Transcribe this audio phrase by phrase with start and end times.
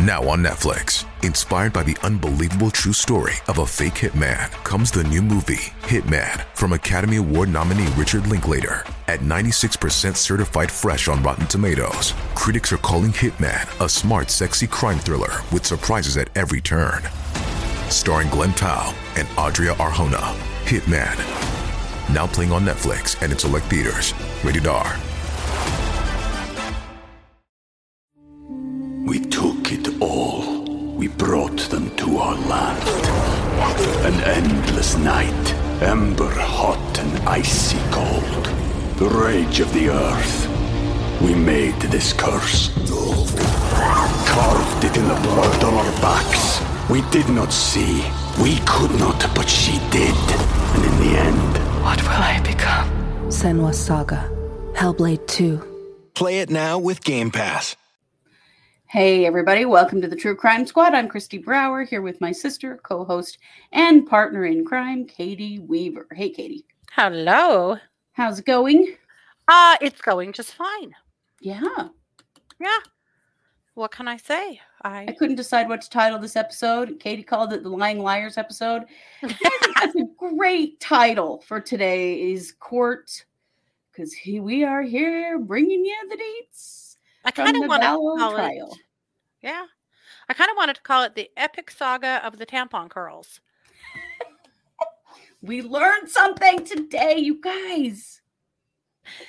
[0.00, 5.04] Now on Netflix, inspired by the unbelievable true story of a fake hitman, comes the
[5.04, 8.84] new movie, Hitman, from Academy Award nominee Richard Linklater.
[9.10, 15.00] At 96% certified fresh on Rotten Tomatoes, critics are calling Hitman a smart, sexy crime
[15.00, 17.02] thriller with surprises at every turn.
[17.88, 20.20] Starring Glen Powell and Adria Arjona,
[20.62, 21.18] Hitman.
[22.14, 24.14] Now playing on Netflix and in select theaters.
[24.44, 24.96] Rated R.
[29.08, 30.62] We took it all.
[30.94, 32.88] We brought them to our land.
[34.06, 38.69] An endless night, ember hot and icy cold.
[39.00, 41.22] The rage of the earth.
[41.22, 42.68] We made this curse.
[44.28, 46.60] Carved it in the blood on our backs.
[46.90, 48.04] We did not see.
[48.42, 50.14] We could not, but she did.
[50.74, 52.90] And in the end, What will I become?
[53.30, 54.30] Senua Saga.
[54.74, 56.10] Hellblade 2.
[56.12, 57.76] Play it now with Game Pass.
[58.84, 60.92] Hey, everybody, welcome to the True Crime Squad.
[60.92, 63.38] I'm Kristi Brower here with my sister, co host,
[63.72, 66.06] and partner in crime, Katie Weaver.
[66.12, 66.66] Hey, Katie.
[66.92, 67.78] Hello.
[68.12, 68.96] How's it going?
[69.48, 70.94] Uh, it's going just fine.
[71.40, 71.88] Yeah.
[72.60, 72.78] Yeah.
[73.74, 74.60] What can I say?
[74.82, 76.98] I I couldn't decide what to title this episode.
[77.00, 78.84] Katie called it the Lying Liars episode.
[79.22, 83.24] That's a great title for today's court
[83.90, 88.72] because we are here bringing you the deets I kind of want to call trial.
[88.72, 88.78] it.
[89.42, 89.64] Yeah.
[90.28, 93.40] I kind of wanted to call it the epic saga of the tampon curls.
[95.42, 98.20] We learned something today, you guys.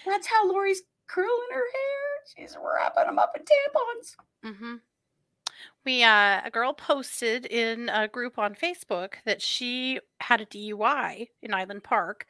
[0.05, 2.11] That's how Lori's curling her hair.
[2.35, 4.15] She's wrapping them up in tampons.
[4.45, 4.75] Mm-hmm.
[5.85, 11.27] We uh, a girl posted in a group on Facebook that she had a DUI
[11.41, 12.25] in Island Park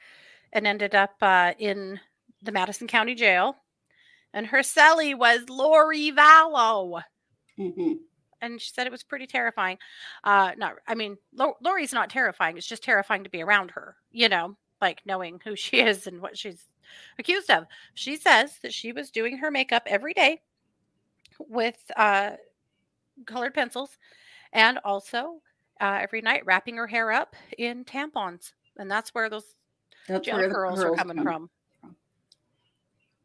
[0.54, 2.00] and ended up uh, in
[2.42, 3.56] the Madison County Jail,
[4.34, 7.02] and her cellie was Lori Vallow.
[7.60, 8.00] Mhm.
[8.42, 9.78] And she said it was pretty terrifying.
[10.24, 12.58] Uh, not, I mean, Lo- Lori's not terrifying.
[12.58, 13.96] It's just terrifying to be around her.
[14.12, 16.68] You know, like knowing who she is and what she's
[17.18, 17.66] accused of.
[17.94, 20.42] She says that she was doing her makeup every day
[21.40, 22.32] with uh,
[23.26, 23.98] colored pencils,
[24.54, 25.42] and also
[25.80, 29.56] uh, every night wrapping her hair up in tampons, and that's where those
[30.08, 31.50] That's jail where the curls are coming come from.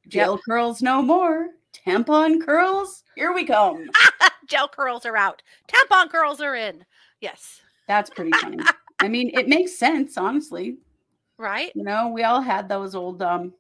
[0.09, 1.49] Jail curls no more.
[1.73, 3.91] Tampon curls, here we come.
[4.47, 5.43] Gel curls are out.
[5.69, 6.85] Tampon curls are in.
[7.21, 8.59] Yes, That's pretty funny.
[9.01, 10.79] I mean, it makes sense, honestly.
[11.39, 11.73] right.
[11.75, 13.53] You know, we all had those old um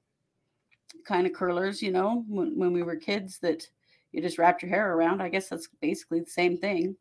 [1.04, 3.66] kind of curlers, you know, when, when we were kids that
[4.12, 5.20] you just wrapped your hair around.
[5.22, 6.96] I guess that's basically the same thing.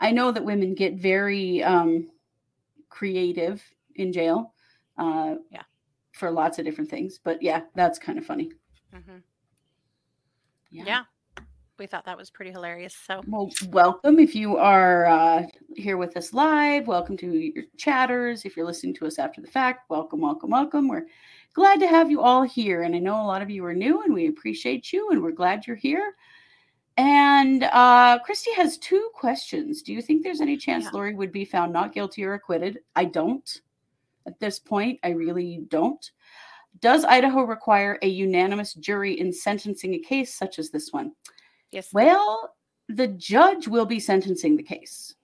[0.00, 2.10] I know that women get very um
[2.88, 3.62] creative
[3.94, 4.54] in jail.
[4.98, 5.62] Uh Yeah.
[6.12, 7.18] For lots of different things.
[7.22, 8.52] But yeah, that's kind of funny.
[8.92, 9.18] hmm
[10.70, 11.04] yeah.
[11.78, 15.42] We thought that was pretty hilarious so Well, welcome if you are uh,
[15.76, 16.86] here with us live.
[16.86, 18.44] Welcome to your chatters.
[18.44, 20.88] If you're listening to us after the fact, welcome, welcome, welcome.
[20.88, 21.06] We're
[21.52, 22.82] glad to have you all here.
[22.82, 25.32] And I know a lot of you are new and we appreciate you and we're
[25.32, 26.14] glad you're here.
[26.96, 29.82] And uh, Christy has two questions.
[29.82, 30.90] Do you think there's any chance Yeah.
[30.94, 32.78] Lori would be found not guilty or acquitted?
[32.94, 33.60] I don't.
[34.26, 36.10] At this point, I really don't.
[36.80, 41.12] Does Idaho require a unanimous jury in sentencing a case such as this one?
[41.70, 42.54] Yes Well,
[42.88, 45.14] the judge will be sentencing the case.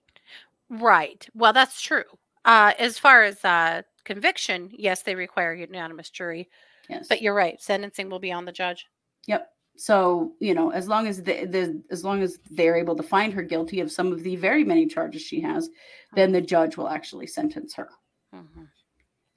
[0.69, 2.03] right well that's true
[2.45, 6.49] uh as far as uh conviction yes they require unanimous jury
[6.89, 7.07] Yes.
[7.07, 8.87] but you're right sentencing will be on the judge
[9.27, 9.49] yep.
[9.75, 13.33] So, you know, as long as the, the as long as they're able to find
[13.33, 15.67] her guilty of some of the very many charges she has,
[16.13, 17.89] then the judge will actually sentence her.
[18.35, 18.67] Mhm.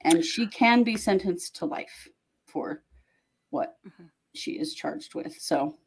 [0.02, 2.06] And she can be sentenced to life
[2.44, 2.82] for
[3.48, 4.10] what Mhm.
[4.34, 5.40] she is charged with.
[5.40, 5.78] So,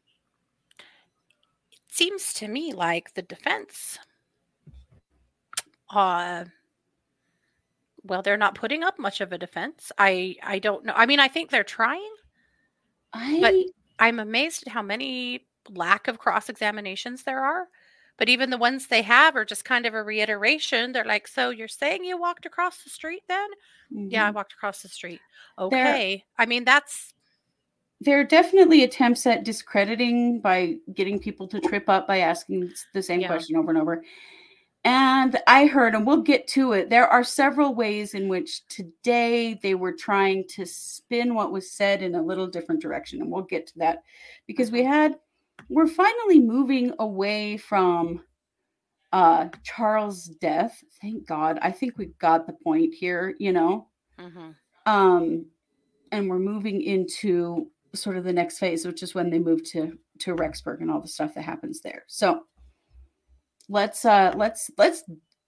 [1.99, 3.99] seems to me like the defense
[5.89, 6.45] uh
[8.03, 9.91] well they're not putting up much of a defense.
[9.97, 10.93] I i don't know.
[10.95, 12.13] I mean i think they're trying
[13.13, 13.53] I but
[14.05, 15.47] i'm amazed at how many
[15.85, 17.67] lack of cross examinations there are.
[18.17, 20.91] But even the ones they have are just kind of a reiteration.
[20.93, 23.49] They're like so you're saying you walked across the street then?
[24.09, 24.35] Yeah i Mhm.
[24.35, 25.21] walked across the street.
[25.57, 26.23] Okay.
[26.37, 27.13] I mean that's
[28.01, 33.01] there are definitely attempts at discrediting by getting people to trip up by asking the
[33.03, 33.27] same Yeah.
[33.27, 34.03] question over and over.
[34.85, 39.55] And I heard, and we'll get to it, there are several ways in which today
[39.61, 43.21] they were trying to spin what was said in a little different direction.
[43.21, 44.03] And we'll get to that
[44.47, 45.19] because we had,
[45.67, 48.23] we're finally moving away from
[49.11, 50.81] uh Charles' death.
[51.01, 51.57] Thank God.
[51.61, 53.87] I think we got the point here, you know.
[54.19, 54.55] Mhm.
[54.85, 55.45] Um,
[56.11, 59.97] and we're moving into sort of the next phase, which is when they move to
[60.19, 62.03] to Rexburg and all the stuff that happens there.
[62.07, 62.43] So
[63.67, 65.03] let's uh let's let's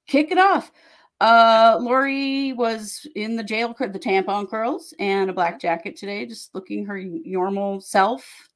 [0.07, 0.71] kick it off.
[1.19, 6.53] Uh Lori was in the jail the tampon curls and a black jacket today, just
[6.55, 8.49] looking her normal self.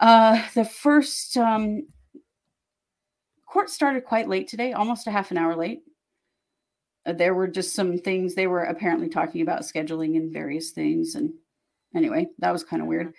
[0.00, 1.86] Uh the first um
[3.46, 5.82] court started quite late today, almost a half an hour late.
[7.06, 11.14] Uh, there were just some things they were apparently talking about scheduling and various things
[11.14, 11.32] and
[11.96, 13.12] anyway, that was kind of weird.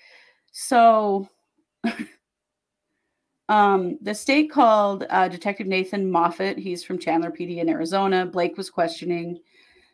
[0.51, 1.27] So
[3.49, 8.57] um the state called uh, detective nathan moffat he's from chandler pd in arizona blake
[8.57, 9.39] was questioning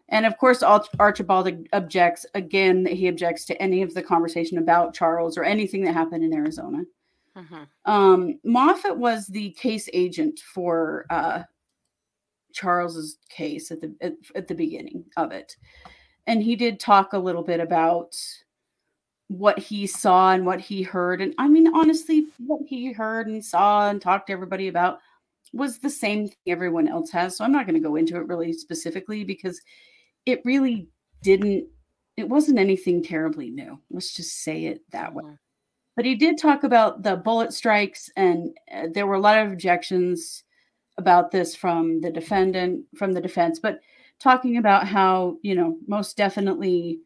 [0.10, 5.38] and of course archibald objects again he objects to any of the conversation about charles
[5.38, 6.80] or anything that happened in arizona
[7.36, 7.68] Mhm.
[7.86, 11.44] um moffat was the case agent for uh
[12.54, 15.56] charles's case at the at, at the beginning of it
[16.28, 18.16] and he did talk a little bit about
[19.34, 23.44] what he saw and what he heard and i mean honestly what he heard and
[23.44, 25.00] saw and talked to everybody about
[25.54, 28.28] was the same thing everyone else has so i'm not going to go into it
[28.28, 29.60] really specifically because
[30.28, 30.88] it really
[31.24, 31.68] didn't
[32.16, 35.38] it wasn't anything terribly new let's just say it that way Mhm.
[35.96, 39.52] but he did talk about the bullet strikes and uh, there were a lot of
[39.52, 40.44] objections
[41.00, 43.80] about this from the defendant from the defense but
[44.20, 47.00] talking about how you know most definitely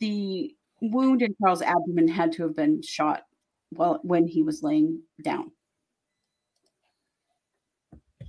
[0.00, 3.22] the wound in charles abdomen had to have been shot
[3.72, 5.50] well when he was laying down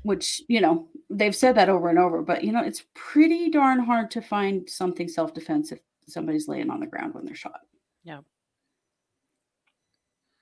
[0.04, 3.80] which you know they've said that over and over but you know it's pretty darn
[3.80, 7.62] hard to find something self-defense if somebody's laying on the ground when they're shot
[8.04, 8.22] Yeah.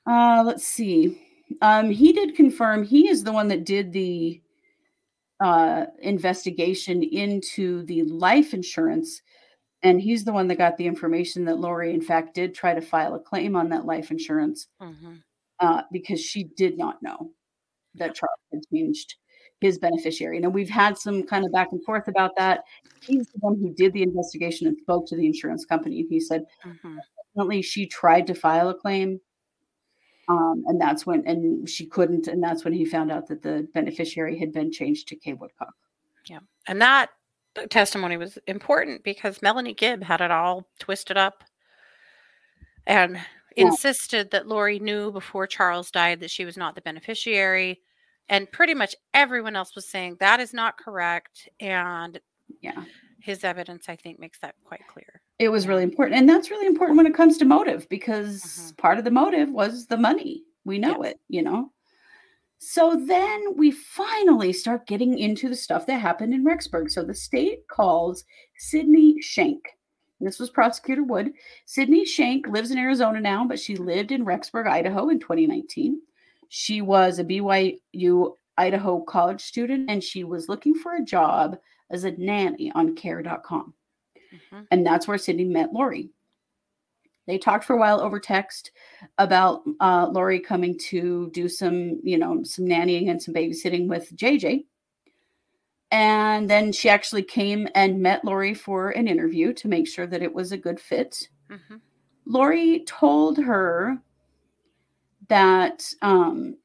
[0.05, 1.21] uh, let's see.
[1.61, 4.41] Um, he did confirm he is the one that did the
[5.39, 9.21] uh, investigation into the life insurance,
[9.83, 12.81] and he's the one that got the information that Lori, in fact, did try to
[12.81, 15.23] file a claim on that life insurance Mhm.
[15.59, 17.31] uh, because she did not know
[17.95, 19.15] that Charles had changed
[19.61, 20.39] his beneficiary.
[20.39, 22.63] Now we've had some kind of back and forth about that.
[23.01, 26.45] He's the one who did the investigation and spoke to the insurance company, he said
[26.65, 26.99] Mhm.
[27.35, 29.19] definitely she tried to file a claim
[30.29, 33.67] um, and that's when and she couldn't and that's when he found out that the
[33.73, 35.73] beneficiary had been changed to kay woodcock
[36.29, 36.39] Yeah.
[36.67, 37.11] And that
[37.69, 41.43] testimony was important because Melanie Gibb had it all twisted up
[42.85, 43.15] and
[43.55, 43.65] Yeah.
[43.67, 47.81] insisted that Lori knew before Charles died that she was not the beneficiary.
[48.29, 51.49] And pretty much everyone else was saying that is not correct.
[51.59, 52.19] And
[52.61, 52.83] yeah
[53.19, 55.21] his evidence, I think, makes that quite clear.
[55.39, 58.77] it was really important and that's really important when it comes to motive because Mhm.
[58.77, 61.71] part of the motive was the money we know it you know
[62.59, 66.89] so then we finally start getting into the stuff that happened in rexburg.
[66.89, 68.23] So the state calls
[68.57, 69.63] sydney shank
[70.19, 71.31] this was prosecutor wood.
[71.67, 76.01] Sydney shank lives in arizona now but she lived in rexburg idaho in 2019
[76.49, 81.57] she was a byu idaho college student and she was looking for a job
[81.91, 83.73] as a nanny on care.com
[84.51, 84.67] Mhm.
[84.71, 86.09] and that's where Sydney met Lori.
[87.27, 88.71] They talked for a while over text
[89.17, 94.15] about uh, Lori coming to do some, you know, some nannying and some babysitting with
[94.15, 94.65] JJ.
[95.91, 100.23] And then she actually came and met Lori for an interview to make sure that
[100.23, 101.29] it was a good fit.
[101.49, 101.81] Mhm.
[102.25, 104.01] Lori told her
[105.29, 106.57] that um,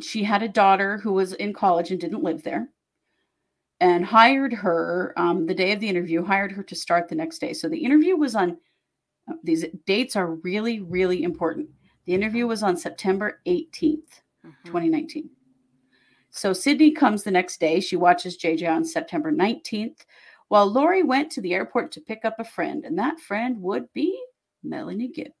[0.00, 2.68] she had a daughter who was in college and didn't live there
[3.80, 7.38] and hired her um, the day of the interview, hired her to start the next
[7.38, 7.52] day.
[7.52, 8.58] So the interview was on,
[9.42, 11.68] these dates are really, really important.
[12.04, 14.54] The interview was on September 18th, Mhm.
[14.64, 15.30] 2019.
[16.30, 17.80] So Sydney comes the next day.
[17.80, 20.04] She watches JJ on September 19th,
[20.48, 23.92] while Lori went to the airport to pick up a friend, and that friend would
[23.92, 24.22] be
[24.62, 25.32] Melanie Gibb.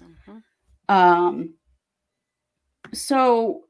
[0.00, 0.42] Mhm.
[0.88, 1.54] Um,
[2.92, 3.66] so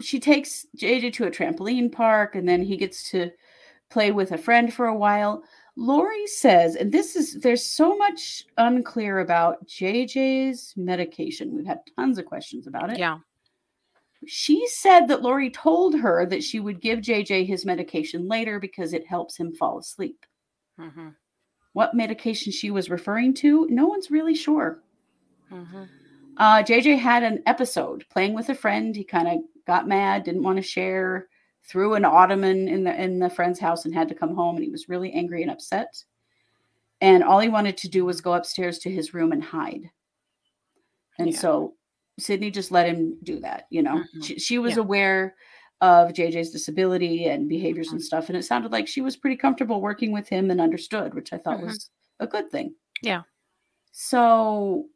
[0.00, 3.30] she takes JJ to a trampoline park and then he gets to
[3.90, 5.44] play with a friend for a while.
[5.76, 11.56] Lori says, and this is there's so much unclear about JJ's medication.
[11.56, 12.98] We've had tons of questions about it.
[12.98, 13.18] Yeah.
[14.26, 18.92] She said that Lori told her that she would give JJ his medication later because
[18.92, 20.24] it helps him fall asleep.
[20.78, 21.14] Mhm.
[21.72, 24.82] What medication she was referring to, no one's really sure.
[25.50, 25.88] Mhm.
[26.36, 28.94] Uh, JJ had an episode playing with a friend.
[28.94, 31.28] He kind of got mad, didn't want to share
[31.66, 34.64] threw an ottoman in the in the friend's house and had to come home and
[34.64, 35.92] he was really angry and upset
[37.00, 39.90] and all he wanted to do was go upstairs to his room and hide
[41.18, 41.38] and Yeah.
[41.38, 41.74] so
[42.18, 44.24] sydney just let him do that you know Mhm.
[44.24, 44.82] she, she was Yeah.
[44.82, 45.34] aware
[45.80, 47.96] of jj's disability and behaviors Mm-hmm.
[47.96, 51.14] and stuff and it sounded like she was pretty comfortable working with him and understood
[51.14, 51.64] which i thought Mhm.
[51.66, 51.90] was
[52.20, 53.22] a good thing Yeah.
[53.92, 54.86] so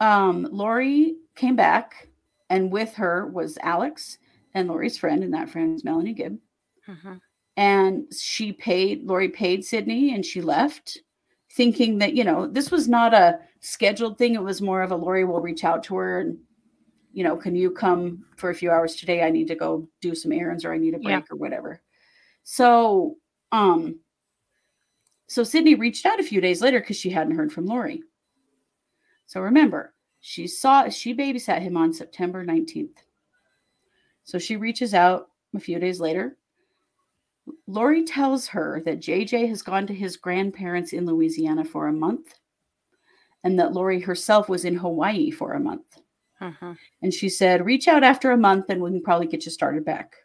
[0.00, 2.08] um lori came back
[2.50, 4.18] and with her was alex
[4.56, 6.38] and lori's friend and that friend is melanie gibb.
[6.88, 7.20] Mhm.
[7.56, 10.98] and she paid lori paid sydney and she left
[11.52, 14.34] thinking that you know this was not a scheduled thing.
[14.34, 16.38] It was more of a lori will reach out to her and
[17.12, 19.22] you know can you come for a few hours today?
[19.22, 21.30] I need to go do some errands or i need a break Yeah.
[21.30, 21.80] or whatever.
[22.44, 23.16] So
[23.52, 23.98] um
[25.28, 28.02] so sydney reached out a few days later because she hadn't heard from lori.
[29.26, 32.98] So remember she saw she babysat him on september 19th
[34.26, 36.36] so she reaches out a few days later
[37.66, 42.34] Lori tells her that JJ has gone to his grandparents in Louisiana for a month
[43.44, 46.00] and that Lori herself was in Hawaii for a month.
[46.40, 46.76] Mhm.
[47.02, 49.84] And she said, reach out after a month and we can probably get you started
[49.84, 50.16] back.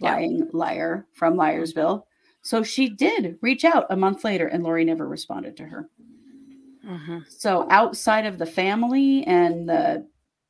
[0.00, 0.12] Yeah.
[0.12, 2.04] Lying liar from Liarsville.
[2.42, 5.88] So she did reach out a month later and Lori never responded to her.
[6.84, 7.24] Mhm.
[7.30, 10.06] So outside of the family and the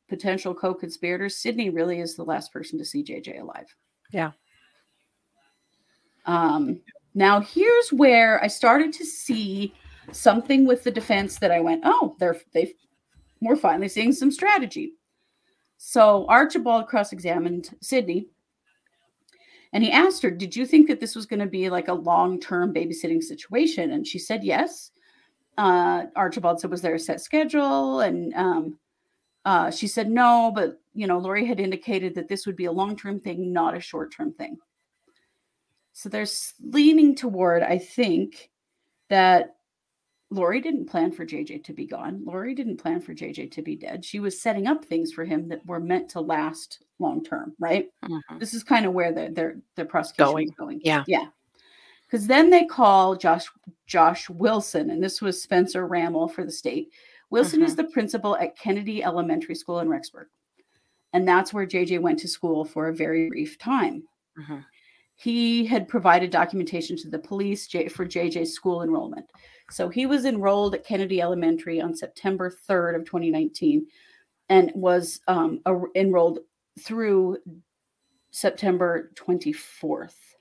[0.08, 3.74] potential co-conspirators, Sydney really is the last person to see JJ alive.
[4.12, 4.32] Yeah.
[6.26, 6.80] Um,
[7.14, 9.74] now here's where I started to see
[10.12, 12.74] something with the defense that I went, oh, they're they
[13.40, 14.94] we're finally seeing some strategy.
[15.76, 18.28] So Archibald cross-examined Sydney
[19.72, 21.94] and he asked her, Did you think that this was going to be like a
[21.94, 23.92] long-term babysitting situation?
[23.92, 24.90] And she said yes.
[25.56, 28.00] Uh, Archibald said, Was there a set schedule?
[28.00, 28.78] And um,
[29.48, 32.72] uh, she said no, but you know, Lori had indicated that this would be a
[32.72, 34.58] long-term thing, not a short-term thing.
[35.94, 38.50] So there's leaning toward, I think,
[39.08, 39.56] that
[40.28, 42.20] Lori didn't plan for JJ to be gone.
[42.26, 44.04] Lori didn't plan for JJ to be dead.
[44.04, 47.90] She was setting up things for him that were meant to last long term, right?
[48.04, 48.20] Mhm.
[48.38, 50.48] This is kind of where the their the prosecution Going.
[50.48, 50.80] is going.
[50.84, 51.04] Yeah.
[51.06, 51.28] Yeah.
[52.04, 53.46] Because then they call Josh
[53.86, 56.92] Josh Wilson, and this was Spencer Rammel for the state.
[57.30, 60.26] Wilson is the principal at Kennedy Elementary School in Rexburg.
[61.12, 64.06] And that's where JJ went to school for a very brief time.
[64.38, 64.64] Mhm.
[65.14, 69.26] He had provided documentation to the police for JJ's school enrollment.
[69.70, 73.86] So he was enrolled at Kennedy Elementary on September 3rd of 2019
[74.48, 75.60] and was um,
[75.94, 76.40] enrolled
[76.80, 77.38] through
[78.30, 80.36] September 24th.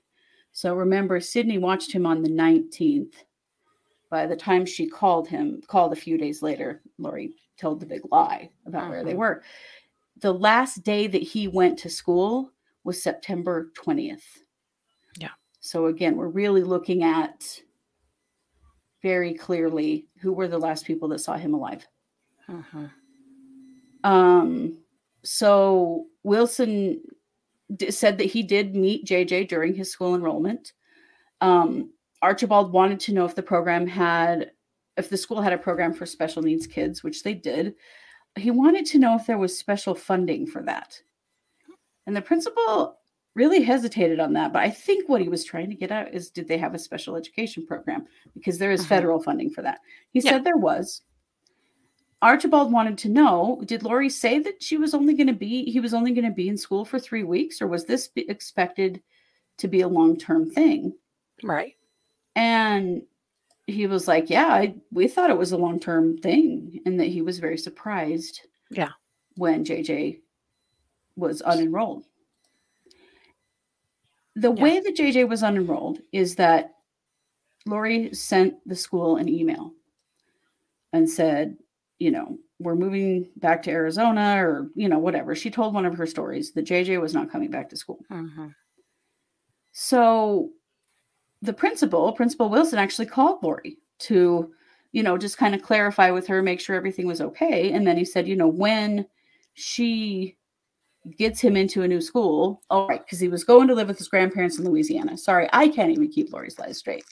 [0.52, 3.24] So remember, Sydney watched him on the 19th.
[4.10, 8.02] By the time she called him, called a few days later, Lori told the big
[8.10, 9.18] lie about where they Mhm.
[9.18, 9.42] were.
[10.20, 12.52] The last day that he went to school
[12.84, 14.42] was September 20th.
[15.18, 15.32] Yeah.
[15.60, 17.62] So again, we're really looking at
[19.02, 21.86] very clearly who were the last people that saw him alive.
[22.48, 22.90] Mhm.
[24.04, 24.84] Um,
[25.22, 27.02] so Wilson
[27.76, 30.72] d- said that he did meet JJ during his school enrollment.
[31.40, 34.52] Um, Archibald wanted to know if the program had,
[34.96, 37.74] if the school had a program for special needs kids, which they did.
[38.36, 41.00] He wanted to know if there was special funding for that.
[42.06, 42.98] And the principal
[43.34, 46.30] really hesitated on that, but I think what he was trying to get at is
[46.30, 48.06] did they have a special education program?
[48.34, 48.88] Because there is Mhm.
[48.88, 49.80] federal funding for that.
[50.10, 50.32] He Yeah.
[50.32, 51.02] said there was.
[52.20, 55.78] Archibald wanted to know did Lori say that she was only going to be he
[55.78, 59.00] was only going to be in school for 3 weeks or was this expected
[59.58, 60.98] to be a long-term thing?
[61.44, 61.76] Right.
[62.38, 63.02] And
[63.66, 67.20] he was like, "Yeah, I, we thought it was a long-term thing," and that he
[67.20, 68.42] was very surprised.
[68.70, 68.90] Yeah.
[69.36, 70.20] When JJ
[71.16, 72.04] was unenrolled.
[74.36, 74.62] The Yeah.
[74.62, 76.74] way that JJ was unenrolled is that
[77.66, 79.72] Lori sent the school an email
[80.92, 81.56] and said,
[81.98, 85.34] you know, we're moving back to Arizona or, you know, whatever.
[85.34, 87.98] She told one of her stories that JJ was not coming back to school.
[88.10, 88.54] Mhm.
[89.72, 90.50] So
[91.42, 94.52] the principal, Principal Wilson, actually called Lori to,
[94.92, 97.72] you know, just kind of clarify with her, make sure everything was okay.
[97.72, 99.06] And then he said, you know, when
[99.54, 100.36] she
[101.16, 103.98] gets him into a new school, all right, because he was going to live with
[103.98, 105.16] his grandparents in Louisiana.
[105.16, 107.04] Sorry, I can't even keep Lori's lies straight.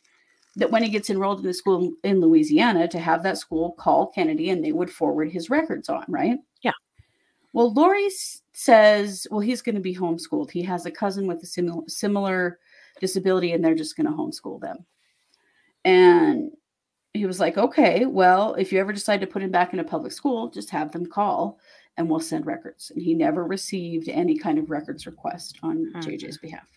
[0.57, 4.07] That when he gets enrolled in the school in Louisiana, to have that school call
[4.09, 6.39] Kennedy and they would forward his records on, right?
[6.63, 6.73] Yeah.
[7.53, 8.09] Well, Lori
[8.53, 10.51] says, well, he's going to be homeschooled.
[10.51, 12.59] He has a cousin with a similar similar
[13.01, 14.85] disability, and they're just going to homeschool them.
[15.85, 16.51] And
[17.15, 19.85] he was like, okay, well, if you ever decide to put him back in a
[19.85, 21.59] public school, just have them call
[21.97, 22.91] and we'll send records.
[22.91, 26.03] And he never received any kind of records request on Mhm.
[26.03, 26.69] JJ's behalf.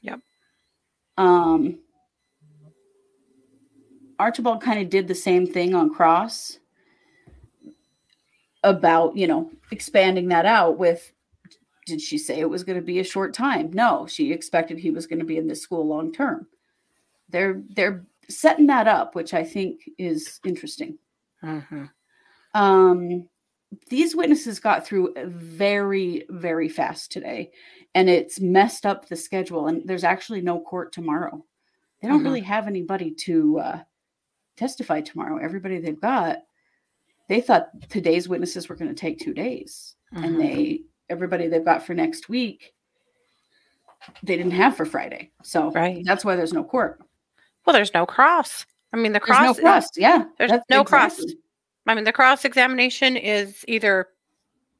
[0.00, 0.20] Yep.
[1.18, 1.78] Um,
[4.18, 6.58] Archibald kind of did the same thing on Cross
[8.64, 11.12] about, you know, expanding that out with
[11.86, 13.70] did she say it was going to be a short time?
[13.72, 16.46] No, she expected he was going to be in this school long term.
[17.28, 20.98] They're they're setting that up, which I think is interesting.
[21.42, 21.90] Mhm.
[22.54, 23.28] Um,
[23.88, 27.50] these witnesses got through very, very fast today,
[27.94, 29.68] and it's messed up the schedule.
[29.68, 31.44] And there's actually no court tomorrow.
[32.00, 33.82] They don't really have anybody to uh,
[34.56, 35.38] testify tomorrow.
[35.38, 36.40] Everybody they've got,
[37.28, 40.38] they thought today's witnesses were going to take two days, and Mhm.
[40.38, 42.74] they everybody they've got for next week,
[44.22, 45.30] they didn't have for Friday.
[45.44, 46.02] So Right.
[46.04, 47.00] that's why there's no court.
[47.64, 48.66] Well, there's no cross.
[48.92, 49.56] I mean, the There's cross.
[49.56, 49.88] no cross.
[49.96, 51.22] Yeah, There's no cross.
[51.86, 54.08] I mean, the cross examination is either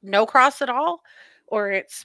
[0.01, 1.01] no cross at all,
[1.47, 2.03] or it's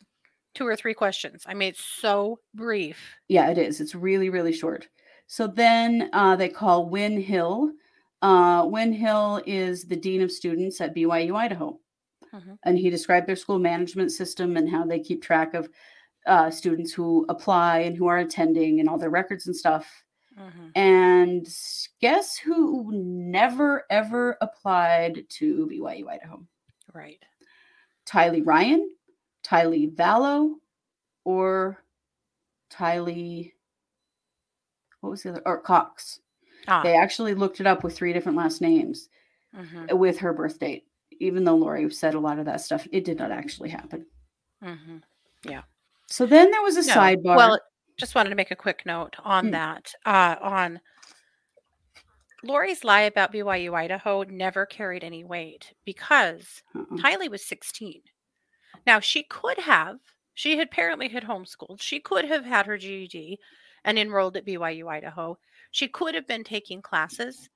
[0.54, 1.44] two or three questions.
[1.46, 2.98] I mean, it's so brief.
[3.28, 3.80] Yeah, it is.
[3.80, 4.88] It's really, really short.
[5.26, 7.72] So then uh, they call Win Hill.
[8.22, 11.78] Uh, Win Hill is the dean of students at BYU Idaho,
[12.32, 12.58] Mhm.
[12.64, 15.68] and he described their school management system and how they keep track of
[16.26, 20.04] uh, students who apply and who are attending and all their records and stuff.
[20.36, 20.72] Mhm.
[20.74, 21.46] And
[22.00, 26.46] guess who never ever applied to BYU Idaho?
[26.92, 27.24] Right.
[28.06, 28.90] Tylee Ryan,
[29.42, 30.56] Tylee Vallow,
[31.24, 31.84] or
[32.70, 33.52] Tylee,
[35.00, 35.42] what was the other?
[35.46, 36.20] Or Cox.
[36.66, 36.82] Ah.
[36.82, 39.08] They actually looked it up with three different last names
[39.54, 40.87] mhm, with her birth date.
[41.20, 44.06] Even though Lori said a lot of that stuff, it did not actually happen.
[44.62, 45.02] mhm.
[45.44, 45.62] Yeah.
[46.06, 46.94] So then there was a No.
[46.94, 47.36] sidebar.
[47.36, 47.60] Well,
[47.96, 49.50] just wanted to make a quick note on Hmm.
[49.52, 49.94] that.
[50.04, 50.80] Uh, on
[52.42, 56.96] Lori's lie about BYU Idaho never carried any weight because Uh-uh.
[56.96, 58.02] Tylee was 16.
[58.86, 59.98] Now she could have,
[60.34, 61.80] she had apparently had homeschooled.
[61.80, 63.38] She could have had her GED
[63.84, 65.38] and enrolled at BYU Idaho.
[65.72, 67.48] She could have been taking classes.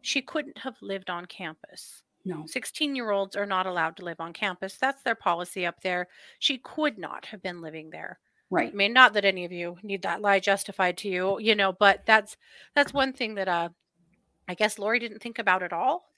[0.00, 2.02] She couldn't have lived on campus.
[2.24, 4.76] No, 16 year olds are not allowed to live on campus.
[4.76, 6.08] That's their policy up there.
[6.38, 8.18] She could not have been living there.
[8.50, 8.70] right.
[8.72, 11.72] I mean, not that any of you need that lie justified to you, you know,
[11.72, 12.36] but that's
[12.74, 13.70] that's one thing that uh
[14.48, 16.08] I guess Lori didn't think about at all.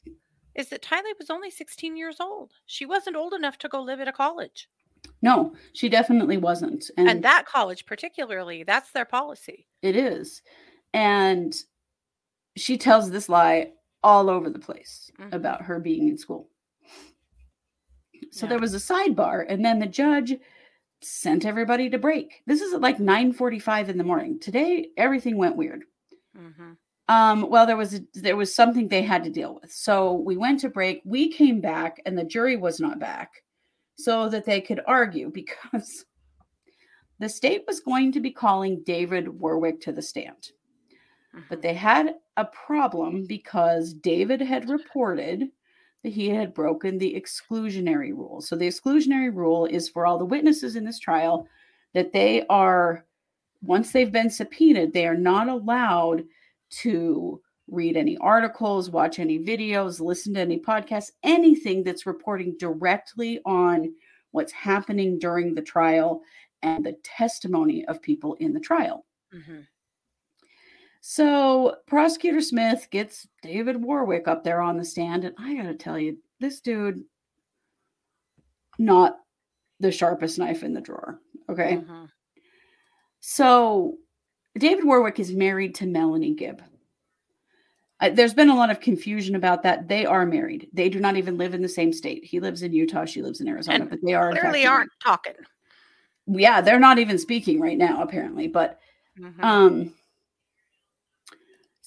[0.55, 2.53] Is that Tylee was only 16 years old.
[2.67, 4.69] She wasn't old enough to go live at a college.
[5.23, 6.91] No, she definitely wasn't.
[6.97, 9.67] And, that college particularly, that's their policy.
[9.81, 10.43] It is.
[10.93, 11.55] And
[12.57, 15.33] she tells this lie all over the place Mhm.
[15.33, 16.49] about her being in school.
[18.31, 18.51] So Yeah.
[18.51, 20.39] there was a sidebar, and then the judge
[21.01, 22.43] sent everybody to break.
[22.47, 24.39] This is at like 9:45 in the morning.
[24.39, 25.85] Today, everything went weird.
[26.35, 26.73] hmm
[27.09, 29.73] Um, well, there was a, there was something they had to deal with.
[29.73, 31.03] So we went to break.
[31.05, 33.43] We came back, and the jury was not back,
[33.97, 36.07] so that they could argue because
[37.19, 40.53] the state was going to be calling David Warwick to the stand,
[41.49, 45.51] but they had a problem because David had reported
[46.03, 48.41] that he had broken the exclusionary rule.
[48.41, 51.47] So the exclusionary rule is for all the witnesses in this trial
[51.95, 53.05] that they are
[53.63, 56.25] once they've been subpoenaed, they are not allowed
[56.71, 63.41] to read any articles, watch any videos, listen to any podcasts, anything that's reporting directly
[63.47, 63.95] on
[64.33, 66.23] what's happening during the trial
[66.63, 69.07] and the testimony of people in the trial.
[69.33, 69.61] hmm
[71.05, 75.99] So prosecutor Smith gets David Warwick up there on the stand, and I gotta tell
[75.99, 77.03] you, this dude,
[78.79, 79.17] not
[79.81, 81.19] the sharpest knife in the drawer.
[81.51, 81.75] Okay.
[81.75, 82.05] hmm
[83.19, 83.99] So
[84.57, 86.63] David Warwick is married to Melanie Gibb.
[87.99, 89.89] Uh, there's been a lot of confusion about that.
[89.89, 90.69] They are married.
[90.73, 92.25] They do not even live in the same state.
[92.25, 93.05] He lives in Utah.
[93.07, 94.67] She lives in Arizona, And but they are Clearly married.
[94.67, 95.35] aren't talking.
[96.29, 98.47] Yeah, they're not even speaking right now, apparently.
[98.47, 98.79] But
[99.19, 99.45] Mhm.
[99.45, 99.95] um,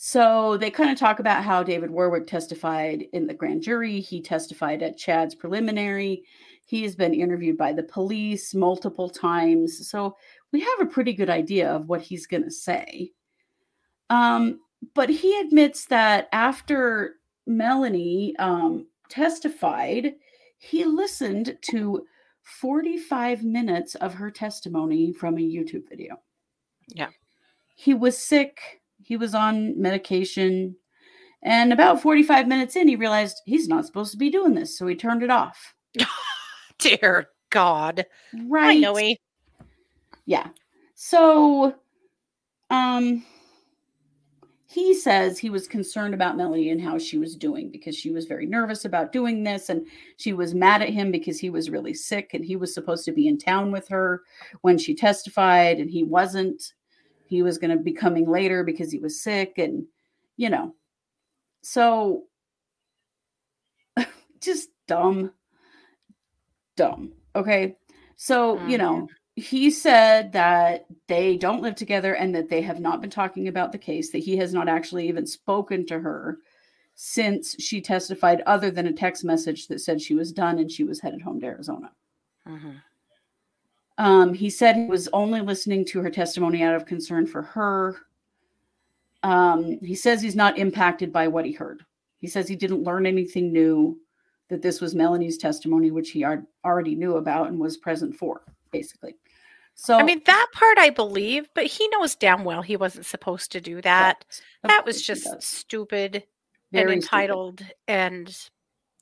[0.08, 4.00] so they kind of talk about how David Warwick testified in the grand jury.
[4.00, 6.26] He testified at Chad's preliminary.
[6.68, 9.90] He has been interviewed by the police multiple times.
[9.90, 10.16] So
[10.52, 13.14] we have a pretty good idea of what he's going to say.
[14.12, 14.60] Um,
[14.94, 17.16] but he admits that after
[17.48, 20.14] Melanie um, testified,
[20.60, 22.06] he listened to
[22.44, 26.18] 45 minutes of her testimony from a YouTube video.
[26.90, 27.10] Yeah.
[27.74, 30.76] He was sick, he was on medication,
[31.44, 34.76] and about 45 minutes in, he realized he's not supposed to be doing this.
[34.76, 35.76] So he turned it off.
[36.80, 38.06] Dear God.
[38.48, 38.78] Right.
[38.78, 39.20] I know he.
[40.26, 40.50] Yeah.
[40.96, 41.76] So
[42.72, 43.24] um
[44.66, 48.26] he says he was concerned about Melanie and how she was doing because she was
[48.26, 49.86] very nervous about doing this and
[50.18, 53.14] she was mad at him because he was really sick and he was supposed to
[53.14, 54.24] be in town with her
[54.62, 56.74] when she testified and he wasn't.
[57.28, 59.86] He was going to be coming later because he was sick and
[60.38, 60.76] you know.
[61.62, 62.26] So
[64.42, 65.32] just dumb.
[66.76, 67.14] Dumb.
[67.36, 67.78] Okay.
[68.18, 73.02] So, you know, he said that they don't live together and that they have not
[73.02, 76.38] been talking about the case, that he has not actually even spoken to her
[76.96, 80.86] since she testified, other than a text message that said she was done and she
[80.86, 81.92] was headed home to Arizona.
[82.48, 82.82] Mhm.
[83.98, 87.96] Um, he said he was only listening to her testimony out of concern for her.
[89.24, 91.84] Um, he says he's not impacted by what he heard.
[92.18, 94.00] He says he didn't learn anything new,
[94.50, 98.42] that this was Melanie's testimony, which he ar- already knew about and was present for,
[98.72, 99.16] basically.
[99.74, 103.52] So, I mean, that part I believe, but he knows damn well he wasn't supposed
[103.54, 104.24] to do that.
[104.64, 106.24] That was just stupid and
[106.72, 107.04] Very stupid.
[107.04, 108.38] entitled and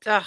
[0.05, 0.25] ugh,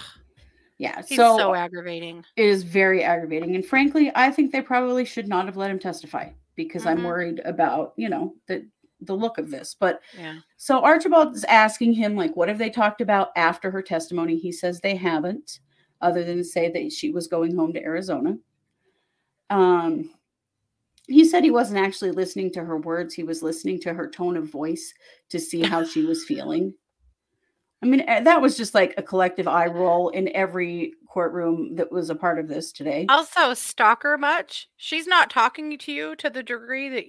[0.79, 2.25] Yeah, he's so, so, aggravating.
[2.37, 3.55] it is very aggravating.
[3.55, 7.05] And frankly, I think they probably should not have let him testify because I'm Mhm.
[7.05, 8.67] worried about, you know, the
[9.03, 9.77] the look of this.
[9.79, 10.39] But Yeah.
[10.57, 14.39] So Archibald is asking him, like, what have they talked about after her testimony?
[14.39, 15.61] He says they haven't,
[16.01, 18.39] other than to say that she was going home to Arizona.
[19.51, 20.11] Um,
[21.09, 24.37] he said he wasn't actually listening to her words, he was listening to her tone
[24.37, 24.93] of voice
[25.29, 26.75] to see how she was feeling.
[27.83, 31.93] I mean, eh, that was just like a collective eye roll in every courtroom that
[31.93, 33.07] was a part of this today.
[33.09, 34.69] Also, stalker much?
[34.77, 37.05] She's not talking to you to the degree that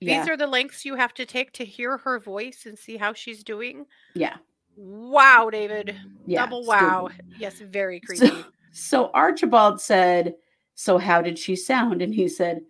[0.00, 2.96] yeah, these are the lengths you have to take to hear her voice and see
[2.96, 3.86] how she's doing.
[4.14, 4.36] yeah,
[4.76, 5.96] Wow, David.
[6.26, 6.44] yeah.
[6.44, 6.82] Double stupid.
[6.82, 7.08] wow.
[7.38, 8.44] Yes, very So- creepy.
[8.70, 10.34] So Archibald said,
[10.74, 12.00] So how did she sound?
[12.02, 12.60] And he said,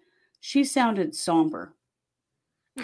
[0.40, 1.74] She sounded somber.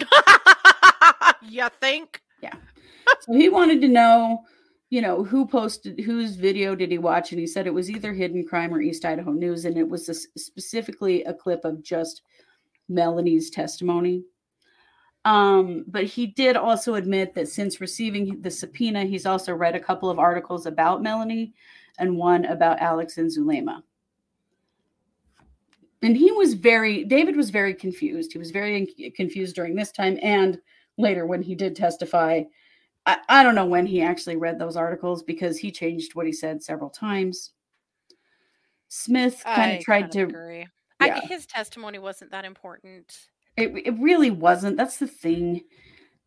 [1.41, 2.21] you think?
[2.41, 2.53] Yeah.
[3.21, 4.43] so he wanted to know,
[4.95, 7.33] you know, who posted, whose video did he watch?
[7.33, 9.65] And he said it was either Hidden Crime or East Idaho News.
[9.65, 12.21] And it was a specifically a clip of just
[12.87, 14.23] Melanie's testimony.
[15.25, 19.81] Um, but he did also admit that since receiving the subpoena, he's also read a
[19.81, 21.53] couple of articles about Melanie
[21.99, 23.83] and one about Alex and Zulema.
[26.03, 28.31] And he was very, David was very confused.
[28.31, 30.57] He was very confused during this time and
[30.97, 32.43] later when he did testify.
[33.05, 36.31] I, I don't know when he actually read those articles because he changed what he
[36.31, 37.51] said several times.
[38.87, 40.67] Smith kind of tried to, agree.
[40.99, 43.27] I, his testimony wasn't that important.
[43.57, 44.77] it, it really wasn't.
[44.77, 45.61] That's the thing.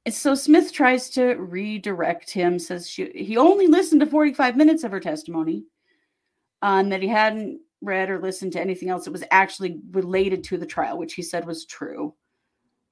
[0.09, 4.93] So Smith tries to redirect him, says she, he only listened to 45 minutes of
[4.93, 5.65] her testimony,
[6.63, 10.57] um, that he hadn't read or listened to anything else that was actually related to
[10.57, 12.15] the trial, which he said was true.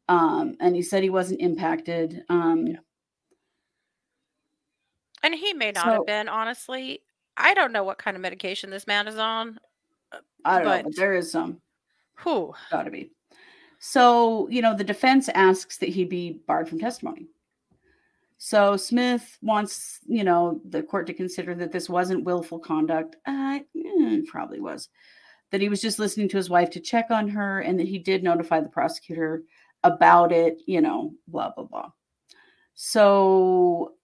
[0.09, 2.23] Um, and he said he wasn't impacted.
[2.29, 2.77] Um,
[5.27, 7.03] And he may not So- have been, honestly.
[7.37, 9.59] I don't know what kind of medication this man is on.
[10.45, 11.61] I don't know, But- but there is some.
[12.19, 12.55] Who?
[12.71, 13.11] Got to be.
[13.81, 17.27] So, you know, the defense asks that he be barred from testimony.
[18.39, 23.17] So Smith wants, you know, the court to consider that this wasn't willful conduct.
[23.27, 24.89] Uh, eh, it probably was.
[25.51, 27.99] That he was just listening to his wife to check on her and that he
[27.99, 29.43] did notify the prosecutor
[29.83, 31.91] about it, you know, blah, blah, blah.
[32.75, 33.96] So,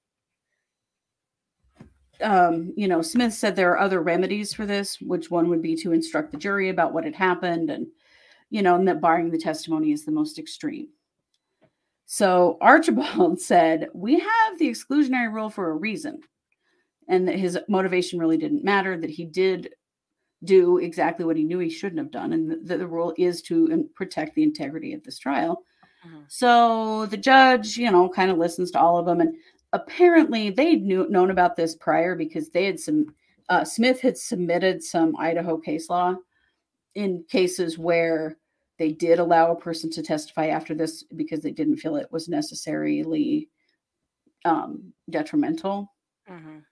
[2.23, 5.77] um, you know, Smith said there are other remedies for this, which one would be
[5.77, 7.87] to instruct the jury about what had happened and
[8.53, 10.89] you know, and that barring the testimony is the most extreme.
[12.05, 16.21] So Archibald said, We have the exclusionary rule for a reason,
[17.09, 19.71] and that his motivation really didn't matter, that he did
[20.45, 23.89] do exactly what he knew he shouldn't have done, and that the rule is to
[23.95, 25.65] protect the integrity of this trial.
[26.07, 26.25] Mhm.
[26.29, 29.35] So the judge, you know, kind of listens to all of them, and
[29.73, 33.15] apparently they knew known about this prior because they had some.
[33.49, 36.15] Uh, Smith had submitted some Idaho case law
[36.95, 38.39] in cases where
[38.79, 42.29] they did allow a person to testify after this because they didn't feel it was
[42.29, 43.49] necessarily
[44.45, 45.93] um, detrimental.
[46.29, 46.65] Mhm.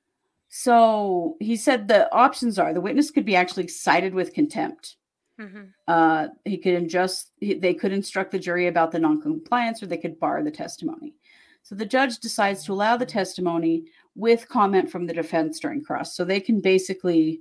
[0.49, 4.97] So he said the options are the witness could be actually cited with contempt.
[5.39, 5.73] Mhm.
[5.87, 10.19] Uh, he could just they could instruct the jury about the noncompliance, or they could
[10.19, 11.15] bar the testimony.
[11.63, 13.85] So the judge decides to allow the testimony
[14.17, 17.41] with comment from the defense during cross, so they can basically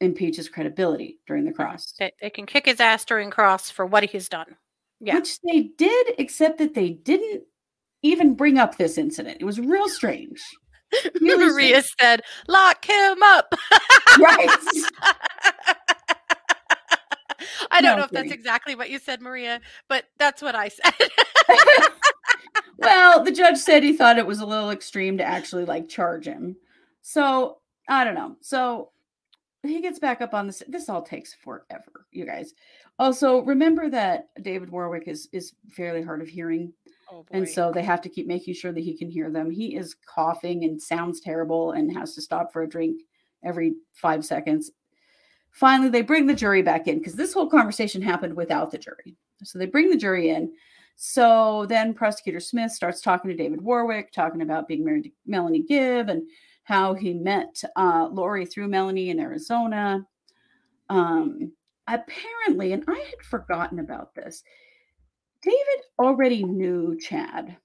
[0.00, 1.92] impeach his credibility during the cross.
[1.98, 4.56] They, they can kick his ass during cross for what he's done.
[5.00, 5.14] Yeah.
[5.16, 7.44] Which they did, except that they didn't
[8.02, 9.38] even bring up this incident.
[9.40, 10.40] It was real strange.
[11.20, 11.94] Really Maria strange.
[12.00, 13.52] said, "Lock him up."
[14.20, 14.48] Right.
[17.72, 20.68] I don't No, know if that's exactly what you said, Maria, but that's what I
[20.68, 20.92] said.
[22.78, 26.26] well, the judge said he thought it was a little extreme to actually like charge
[26.26, 26.56] him.
[27.02, 28.36] So I don't know.
[28.40, 28.90] So
[29.62, 30.62] he gets back up on this.
[30.68, 32.54] This all takes forever, you guys.
[32.98, 36.72] Also, remember that David Warwick is is fairly hard of hearing.
[37.12, 39.50] Oh, And so they have to keep making sure that he can hear them.
[39.50, 43.02] He is coughing and sounds terrible and has to stop for a drink
[43.44, 44.70] every five seconds.
[45.50, 49.16] Finally, they bring the jury back in because this whole conversation happened without the jury.
[49.44, 50.52] So they bring the jury in.
[50.96, 55.62] So then Prosecutor Smith starts talking to David Warwick, talking about being married to Melanie
[55.62, 56.22] Gibb and
[56.64, 60.06] how he met uh, Lori through Melanie in Arizona.
[60.88, 61.52] Um,
[61.86, 64.42] apparently, and I had forgotten about this,
[65.42, 67.56] David already knew Chad.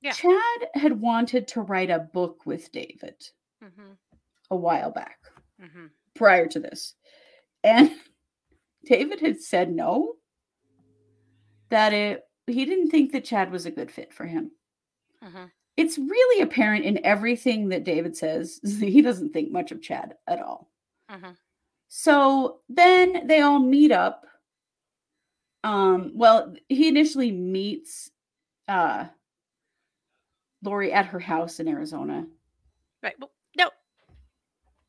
[0.00, 0.12] Yeah.
[0.12, 3.16] Chad had wanted to write a book with David
[3.62, 3.96] Mhm,
[4.50, 5.18] a while back
[5.58, 5.90] mhm.
[6.14, 6.94] prior to this.
[7.62, 7.90] And
[8.84, 10.16] David had said no,
[11.70, 14.50] that it he didn't think that Chad was a good fit for him.
[15.22, 15.50] Mhm.
[15.76, 18.60] It's really apparent in everything that David says.
[18.80, 20.70] He doesn't think much of Chad at all.
[21.10, 21.36] Mhm.
[21.88, 24.26] So then they all meet up.
[25.62, 28.10] Um, well, he initially meets
[28.68, 29.08] uh
[30.62, 32.26] Lori at her house in Arizona.
[33.02, 33.14] Right.
[33.18, 33.30] Well.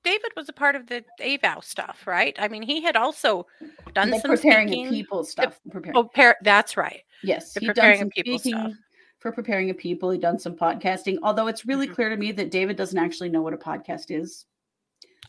[0.05, 2.35] David was a part of the AVOW stuff, right?
[2.39, 3.45] I mean, he had also
[3.93, 4.89] done The some preparing speaking.
[4.89, 5.59] people stuff.
[5.69, 5.97] Preparing.
[5.97, 7.01] Oh, par- that's right.
[7.23, 8.71] Yes, The done preparing of people stuff.
[9.19, 10.11] for preparing a people.
[10.11, 11.17] He'd done some podcasting.
[11.23, 11.95] Although it's really Mhm.
[11.95, 14.45] clear to me that David doesn't actually know what a podcast is.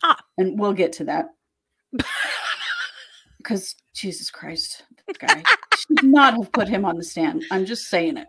[0.03, 0.19] Ah.
[0.37, 1.31] and we'll get to that
[3.39, 5.43] because Jesus Christ, this guy
[5.79, 7.45] should not have put him on the stand.
[7.51, 8.29] I'm just saying it.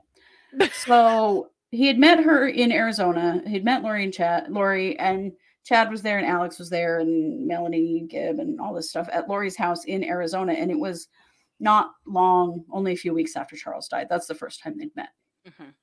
[0.86, 3.42] So he had met her in Arizona.
[3.46, 5.34] He'd met Lori and Chad, Lori and
[5.68, 9.28] Chad was there, and Alex was there, and Melanie Gibb, and all this stuff at
[9.28, 10.54] Lori's house in Arizona.
[10.54, 11.10] And it was
[11.60, 14.08] not long, only a few weeks after Charles died.
[14.10, 15.10] That's the first time they'd met.
[15.46, 15.74] Mhm.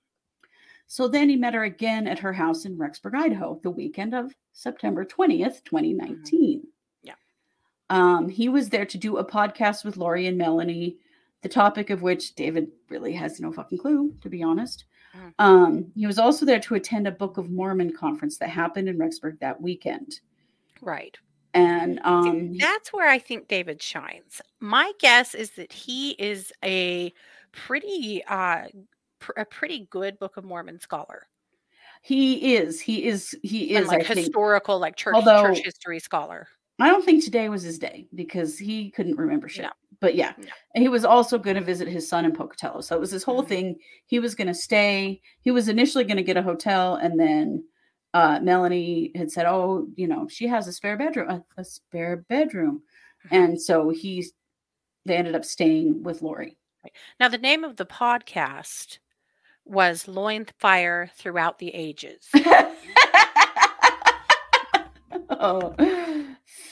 [0.86, 4.34] So then he met her again at her house in Rexburg, Idaho, the weekend of
[4.52, 6.66] September 20th, 2019.
[7.02, 7.14] Yeah.
[7.90, 10.96] Um, he was there to do a podcast with Lori and Melanie,
[11.42, 14.86] the topic of which David really has no fucking clue, to be honest.
[15.14, 15.34] Mhm.
[15.38, 18.98] Um, he was also there to attend a Book of Mormon conference that happened in
[18.98, 20.20] Rexburg that weekend.
[20.80, 21.16] Right.
[21.54, 24.40] And See, um, that's where I think David shines.
[24.60, 27.12] My guess is that he is a
[27.52, 28.66] pretty uh
[29.20, 31.26] pr- a pretty good Book of Mormon scholar.
[32.02, 34.18] he is, he is, he and is, like I think.
[34.26, 36.48] historical like church Although- church history scholar.
[36.80, 39.64] I don't think today was his day because he couldn't remember shit.
[39.64, 39.70] No.
[40.00, 40.46] But yeah, No.
[40.74, 42.80] he was also going to visit his son in Pocatello.
[42.80, 43.48] So it was this whole Mhm.
[43.48, 43.78] thing.
[44.06, 45.20] He was going to stay.
[45.40, 47.64] He was initially going to get a hotel, and then
[48.12, 52.18] uh, Melanie had said, "Oh, you know, she has a spare bedroom, a, a spare
[52.28, 52.82] bedroom,"
[53.26, 53.32] Mhm.
[53.36, 54.32] and so he's.
[55.06, 56.56] They ended up staying with Lori.
[57.20, 58.98] Now the name of the podcast
[59.64, 62.28] was Loin Fire Throughout the Ages.
[65.30, 65.74] oh,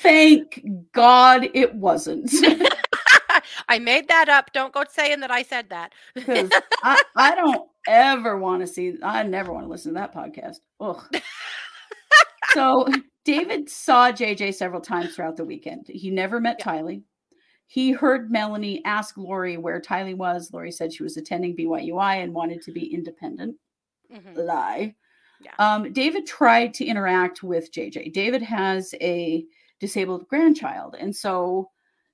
[0.00, 2.30] thank God it wasn't.
[3.68, 4.52] I made that up.
[4.52, 5.92] Don't go saying that I said that.
[6.14, 6.50] because
[6.82, 10.58] I, I don't ever want to see i never want to listen to that podcast
[10.78, 11.02] Ugh.
[12.52, 12.86] so
[13.24, 16.64] david saw jj several times throughout the weekend he never met Yeah.
[16.64, 17.02] tylee
[17.66, 22.32] he heard melanie ask lori where tylee was lori said she was attending byui and
[22.32, 23.56] wanted to be independent
[24.14, 24.36] Mhm.
[24.46, 24.94] lie
[25.40, 25.54] Yeah.
[25.58, 29.44] um, david tried to interact with jj david has a
[29.82, 30.96] disabled grandchild.
[30.98, 31.68] And so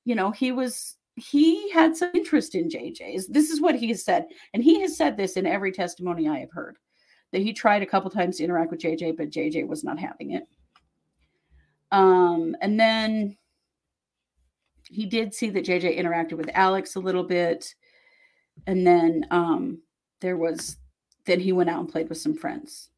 [0.09, 4.03] you know he was he had some interest in jj's this is what he has
[4.03, 6.79] said and he has said this in every testimony i have heard
[7.33, 10.31] that he tried a couple times to interact with jj but jj was not having
[10.33, 10.45] it.
[11.93, 13.37] Um and then
[14.89, 17.75] he did see that jj interacted with alex a little bit
[18.67, 19.83] and then um
[20.21, 20.79] there was
[21.27, 22.89] then he went out and played with some friends.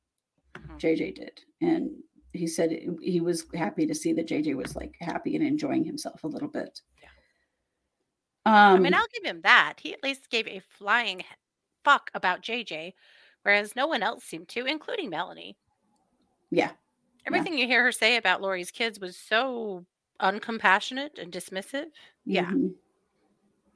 [0.57, 0.79] Mhm.
[0.79, 1.91] jj did and
[2.33, 2.71] he said
[3.03, 6.49] he was happy to see that jj was like happy and enjoying himself a little
[6.49, 7.09] bit Yeah.
[8.47, 9.75] um I mean, I'll give him that.
[9.81, 11.23] He at least gave a flying
[11.85, 12.93] fuck about JJ,
[13.43, 15.57] whereas no one else seemed to, including Melanie.
[16.51, 16.71] yeah
[17.27, 19.85] Everything you hear her say about Lori's kids was so
[20.21, 21.87] uncompassionate and dismissive.
[22.25, 22.51] Yeah.
[22.51, 22.75] mhm.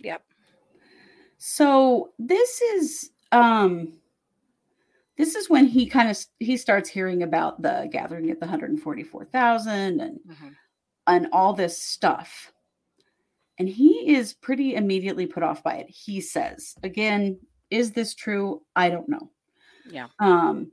[0.03, 0.23] Yep.
[1.39, 3.93] so this is um
[5.17, 10.01] this is when he kind of he starts hearing about the gathering at the 144000
[10.01, 10.55] and Mhm.
[11.07, 12.53] and all this stuff.
[13.59, 15.89] And he is pretty immediately put off by it.
[15.91, 17.39] He says again
[17.71, 18.63] is this true?
[18.77, 19.31] I don't know.
[19.91, 20.09] Yeah.
[20.19, 20.71] um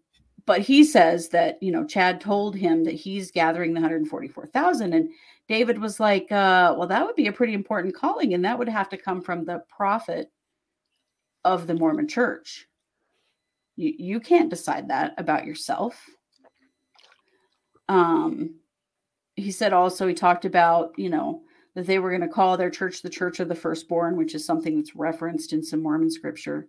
[0.47, 5.09] but he says that you know chad told him that he's gathering the 144000 and
[5.47, 8.69] david was like uh well that would be a pretty important calling and that would
[8.69, 10.31] have to come from the prophet
[11.43, 12.67] of the mormon church
[13.81, 16.05] You, you can't decide that about yourself.
[17.89, 18.59] Um,
[19.35, 21.41] he said also, he talked about, you know,
[21.73, 24.45] that they were going to call their church the Church of the Firstborn, which is
[24.45, 26.67] something that's referenced in some Mormon scripture.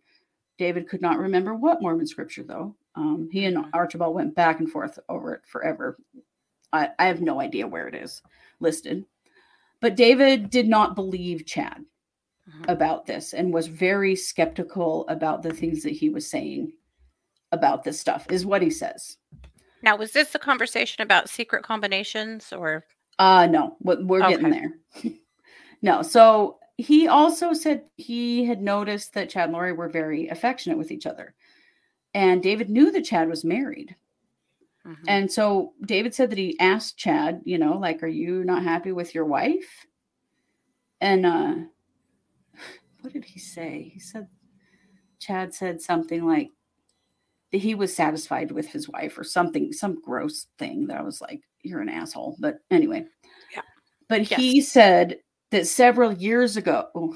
[0.57, 2.77] David could not remember what Mormon scripture, though.
[2.95, 5.99] Um, he and Archibald went back and forth over it forever.
[6.73, 8.23] I, I have no idea where it is
[8.59, 9.05] listed.
[9.83, 11.85] But David did not believe Chad
[12.49, 12.73] Mhm.
[12.73, 16.73] about this and was very skeptical about the things that he was saying
[17.53, 19.19] about this stuff, is what he says.
[19.83, 22.85] Now, was this a conversation about secret combinations or?
[23.19, 24.73] Uh no, what we're getting there.
[25.83, 30.79] no, so he also said he had noticed that Chad and Lori were very affectionate
[30.79, 31.35] with each other.
[32.15, 33.95] And David knew that Chad was married.
[34.87, 35.05] Mhm.
[35.07, 38.93] And so David said that he asked Chad, you know, like, are you not happy
[38.93, 39.87] with your wife?
[41.01, 41.55] And uh
[43.01, 43.91] what did he say?
[43.93, 44.29] He said
[45.19, 46.51] Chad said something like
[47.53, 51.43] he was satisfied with his wife or something, some gross thing that I was like,
[51.63, 52.37] you're an asshole.
[52.41, 53.05] But anyway.
[53.55, 53.63] Yeah.
[54.09, 54.41] But Yes.
[54.41, 55.19] he said
[55.51, 57.15] that several years ago,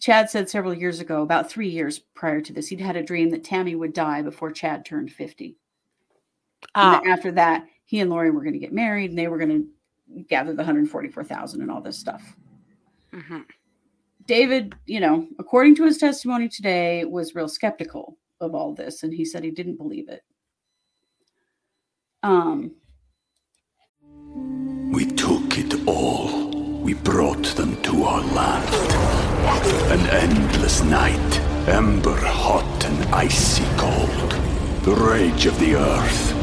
[0.00, 3.30] Chad said several years ago, about three years prior to this, he'd had a dream
[3.30, 5.46] that Tammy would die before Chad turned 50.
[5.46, 5.56] And
[6.74, 9.48] Ah, after that, he and Lori were going to get married and they were going
[10.14, 12.36] to gather the 144,000 and all this stuff.
[13.12, 13.44] mhm.
[14.26, 19.12] David, you know, according to his testimony today, was real skeptical of all this and
[19.12, 20.22] he said he didn't believe it.
[22.22, 22.72] Um,
[24.90, 26.48] We took it all.
[26.82, 28.68] We brought them to our land.
[29.92, 34.32] An endless night, ember hot and icy cold.
[34.84, 36.34] The rage of the earth.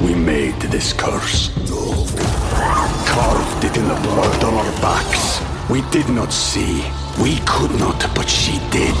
[0.00, 1.50] We made this curse.
[3.06, 5.42] Carved it in the blood on our backs.
[5.68, 6.84] We did not see.
[7.20, 8.96] We could not, but she did.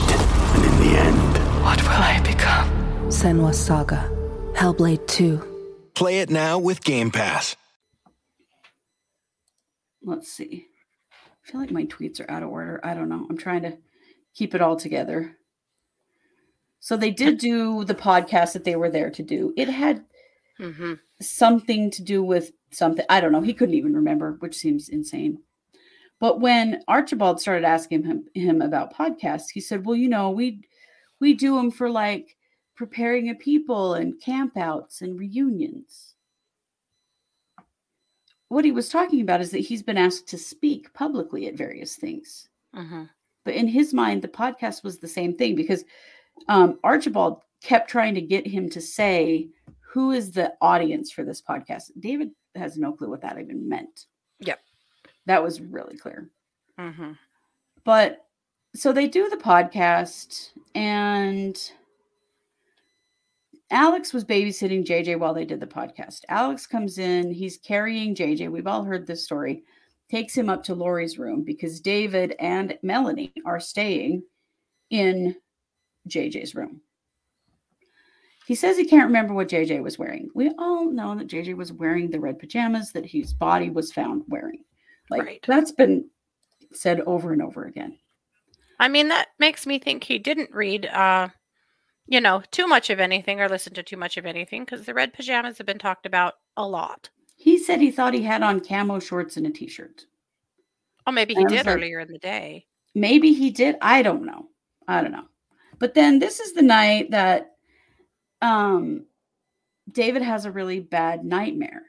[0.54, 2.68] And in the end, What will I become?
[3.08, 4.10] Senua Saga.
[4.54, 5.90] Hellblade 2.
[5.94, 7.56] Play it now with Game Pass.
[10.04, 10.66] let's see.
[11.12, 12.80] I feel like my tweets are out of order.
[12.82, 13.24] I don't know.
[13.30, 13.78] I'm trying to
[14.34, 15.36] keep it all together.
[16.80, 19.54] So they did do the podcast that they were there to do.
[19.56, 20.04] It had
[20.58, 20.98] Mhm.
[21.20, 23.04] something to do with something.
[23.08, 23.42] I don't know.
[23.42, 25.38] He couldn't even remember, which seems insane.
[26.18, 30.62] But when Archibald started asking him him about podcasts, he said, "Well, you know, we
[31.22, 32.36] we do them for like
[32.74, 36.14] preparing a people and campouts and reunions."
[38.48, 41.96] What he was talking about is that he's been asked to speak publicly at various
[41.96, 42.50] things.
[42.74, 43.08] Mhm.
[43.44, 45.84] But in his mind, the podcast was the same thing because
[46.48, 49.48] um, Archibald kept trying to get him to say,
[49.92, 51.92] Who is the audience for this podcast?
[52.00, 54.06] David has no clue what that even meant.
[54.40, 54.60] Yep.
[55.26, 56.30] That was really clear.
[56.78, 57.18] Mhm.
[57.84, 58.26] But
[58.74, 61.58] so they do the podcast, and
[63.70, 66.20] Alex was babysitting JJ while they did the podcast.
[66.28, 68.50] Alex comes in, he's carrying JJ.
[68.50, 69.62] We've all heard this story.
[70.10, 74.22] Takes him up to Lori's room because David and Melanie are staying
[74.90, 75.34] in
[76.08, 76.82] JJ's room.
[78.46, 80.28] He says he can't remember what JJ was wearing.
[80.34, 84.24] We all know that JJ was wearing the red pajamas that his body was found
[84.28, 84.64] wearing.
[85.08, 85.44] Like Right.
[85.46, 86.10] that's been
[86.72, 87.96] said over and over again.
[88.82, 91.28] I mean, that makes me think he didn't read, uh,
[92.08, 94.92] you know, too much of anything or listen to too much of anything because the
[94.92, 97.08] red pajamas have been talked about a lot.
[97.36, 100.06] He said he thought he had on camo shorts and a t-shirt.
[101.06, 102.66] Oh, maybe he did like- earlier in the day.
[102.92, 103.76] Maybe he did.
[103.80, 104.48] I don't know.
[104.88, 105.28] I don't know.
[105.78, 107.52] But then this is the night that
[108.42, 109.06] um
[109.92, 111.84] David has a really bad nightmare.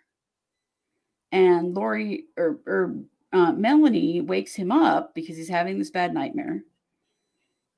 [1.32, 2.95] And Lori or or
[3.34, 6.63] uh, Melanie wakes him up because he's having this bad nightmare.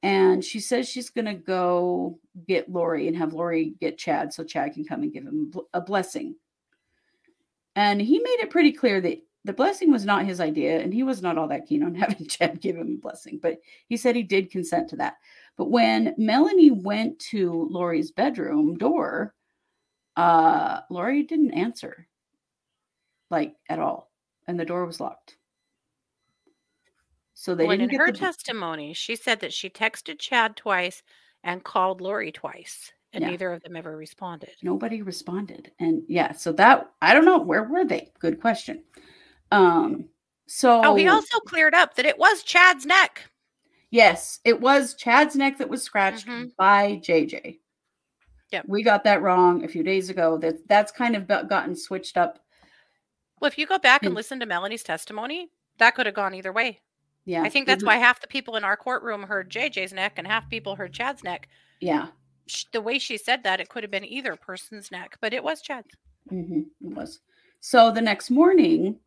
[0.05, 4.43] And she says she's going to go get Lori and have Lori get Chad so
[4.43, 6.35] Chad can come and give him a blessing.
[7.75, 11.01] And he made it pretty clear that the blessing was not his idea and he
[11.01, 14.15] was not all that keen on having Chad give him a blessing, but he said
[14.15, 15.15] he did consent to that.
[15.57, 19.33] But when Melanie went to Lori's bedroom door,
[20.15, 22.07] uh, Lori didn't answer
[23.31, 24.11] like at all,
[24.47, 25.37] and the door was locked.
[27.35, 31.03] So they in didn't her get the, testimony, she said that she texted Chad twice
[31.43, 33.29] and called Lori twice, and Yeah.
[33.29, 34.51] neither of them ever responded.
[34.63, 38.83] nobody responded and yeah so that i don't know where were they good question
[39.51, 40.09] um
[40.47, 43.29] so Oh, he also cleared up that it was Chad's neck.
[43.91, 46.55] yes it was chad's neck that was scratched Mhm.
[46.57, 47.59] by jj
[48.51, 52.17] Yeah, we got that wrong a few days ago that that's kind of gotten switched
[52.17, 52.39] up
[53.39, 56.33] Well, if you go back and And- listen to Melanie's testimony, that could have gone
[56.33, 56.79] either way.
[57.25, 57.87] Yeah I think that's Mhm.
[57.87, 61.23] why half the people in our courtroom heard JJ's neck and half people heard Chad's
[61.23, 61.47] neck.
[61.79, 62.07] yeah
[62.71, 65.61] the way she said that, it could have been either person's neck, but it was
[65.63, 65.89] Chad's.
[66.29, 67.19] hmm it was.
[67.59, 68.99] So the next morning,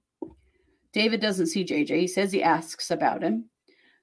[0.93, 2.01] David doesn't see JJ.
[2.01, 3.49] He says he asks about him.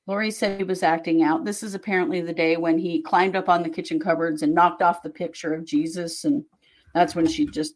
[0.07, 1.43] Lori said he was acting out.
[1.43, 4.81] This is apparently the day when he climbed up on the kitchen cupboards and knocked
[4.81, 6.23] off the picture of Jesus.
[6.23, 6.45] And
[6.93, 7.75] that's when she just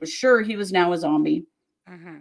[0.00, 1.44] was sure he was now a zombie.
[1.88, 2.16] Mm-hmm.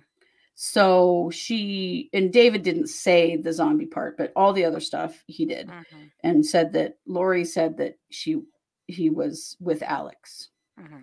[0.57, 5.45] So she and David didn't say the zombie part, but all the other stuff he
[5.45, 6.03] did Mm-hmm.
[6.23, 8.41] and said that Lori said that she
[8.87, 10.49] he was with Alex.
[10.79, 11.01] Mm-hmm.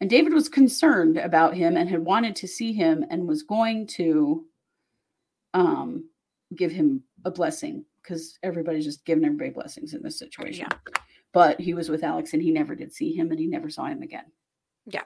[0.00, 3.86] And David was concerned about him and had wanted to see him and was going
[3.88, 4.44] to
[5.54, 6.08] um
[6.56, 10.66] give him a blessing because everybody's just giving everybody blessings in this situation.
[10.68, 10.92] Yeah.
[11.32, 13.84] But he was with Alex and he never did see him and he never saw
[13.86, 14.26] him again.
[14.86, 15.02] Yeah.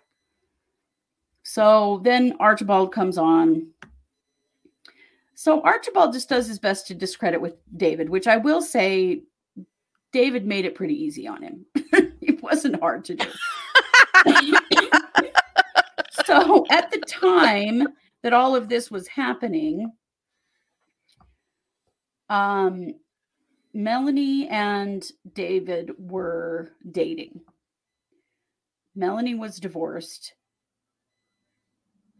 [1.50, 3.68] So then Archibald comes on.
[5.32, 9.22] So Archibald just does his best to discredit with David, which I will say
[10.12, 11.64] David made it pretty easy on him.
[11.74, 13.24] it wasn't hard to do.
[16.26, 17.88] so at the time
[18.22, 19.90] that all of this was happening,
[22.28, 22.92] um,
[23.72, 27.40] Melanie and David were dating.
[28.94, 30.34] Melanie was divorced,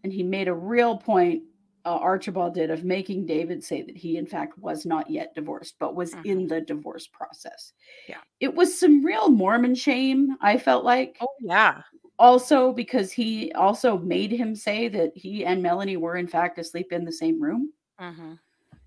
[0.05, 1.43] and he made a real point.
[1.85, 5.77] Uh, Archibald did of making David say that he, in fact, was not yet divorced,
[5.79, 7.73] but was in the divorce process.
[8.09, 8.19] Yeah.
[8.41, 10.37] it was some real Mormon shame.
[10.43, 11.81] I felt like Oh yeah.
[12.19, 16.93] also because he also made him say that he and Melanie were in fact asleep
[16.93, 17.73] in the same room.
[17.99, 18.35] Mm-hmm.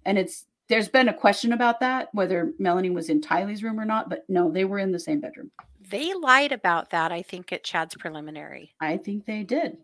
[0.05, 3.85] And it's there's been a question about that whether Melanie was in Tylee's room or
[3.85, 5.49] not, but no, they were in the same bedroom.
[5.89, 8.73] They lied about that, I think, at Chad's preliminary.
[8.79, 9.77] I think they did.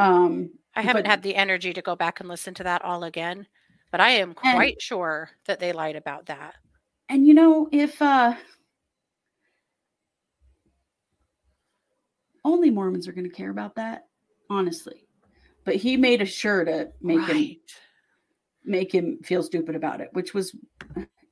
[0.00, 3.04] Um I haven't But- had the energy to go back and listen to that all
[3.04, 3.46] again,
[3.90, 6.54] but I am And- quite sure that they lied about that.
[7.08, 8.34] and you know if uh
[12.44, 14.06] only Mormons are going to care about that,
[14.48, 15.06] honestly.
[15.64, 17.56] But he made a sure to make him
[18.64, 20.54] make him feel stupid about it, which was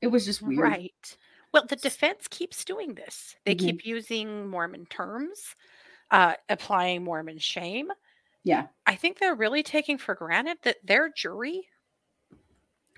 [0.03, 0.61] it was just weird.
[0.61, 1.17] Right.
[1.53, 3.37] Well, the defense keeps doing this.
[3.47, 3.59] They Mhm.
[3.59, 5.55] keep using Mormon terms,
[6.11, 7.91] uh, applying Mormon shame.
[8.45, 8.67] Yeah.
[8.87, 11.69] I think they're really taking for granted that their jury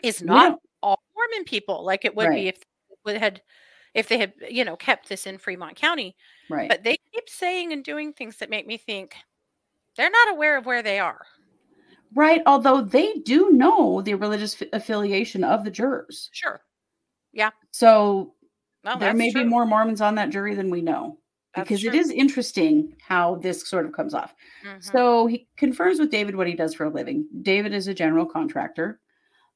[0.02, 2.34] is not don't- all Mormon people, like it would Right.
[2.36, 2.62] be if
[3.04, 3.42] they had
[3.92, 6.16] if they had you know kept this in Fremont County.
[6.48, 6.68] Right.
[6.68, 9.14] But they keep saying and doing things that make me think
[9.96, 11.26] they're not aware of where they are.
[12.14, 12.42] Right.
[12.46, 16.28] Although they do know the religious f- affiliation of the jurors.
[16.32, 16.60] Sure.
[17.32, 17.50] Yeah.
[17.72, 18.34] So
[18.84, 19.42] Well, there may true.
[19.42, 21.19] be more Mormons on that jury than we know.
[21.54, 21.98] That's Because it true.
[21.98, 24.34] is interesting how this sort of comes off.
[24.64, 24.82] Mhm.
[24.84, 27.26] So he confirms with David what he does for a living.
[27.42, 29.00] David is a general contractor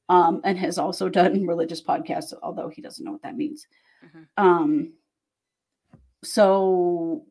[0.09, 3.65] um, and has also done religious podcasts, although he doesn't know what that means.
[4.05, 4.27] Mhm.
[4.37, 4.93] Um,
[6.23, 7.25] so,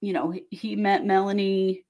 [0.00, 1.84] you know, he, he met Melanie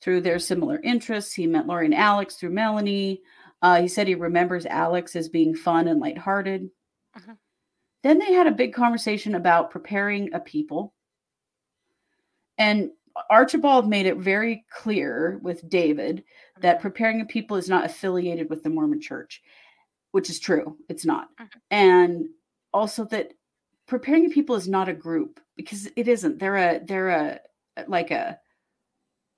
[0.00, 1.32] through their similar interests.
[1.32, 3.22] He met Lori and Alex through Melanie.
[3.60, 6.68] Uh, he said he remembers Alex as being fun and lighthearted.
[7.16, 7.36] Mhm.
[8.02, 10.92] Then they had a big conversation about preparing a people.
[12.58, 12.90] And
[13.30, 16.24] Archibald made it very clear with David
[16.60, 19.42] that preparing a people is not affiliated with the Mormon church,
[20.12, 20.76] which is true.
[20.88, 21.28] It's not.
[21.36, 21.48] Mhm.
[21.70, 22.28] And
[22.72, 23.32] also that
[23.86, 26.38] preparing a people is not a group because it isn't.
[26.38, 27.40] They're a they're a
[27.86, 28.38] like a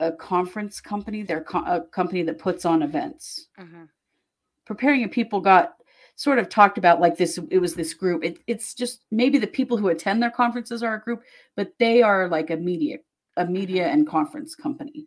[0.01, 1.23] a conference company.
[1.23, 3.49] They're co- a company that puts on events.
[3.59, 3.89] Mhm.
[4.65, 5.77] Preparing a people got
[6.17, 8.25] sort of talked about like this it was this group.
[8.25, 11.23] It, it's just maybe the people who attend their conferences are a group
[11.57, 12.99] but they are like a media
[13.37, 15.07] a media and conference company.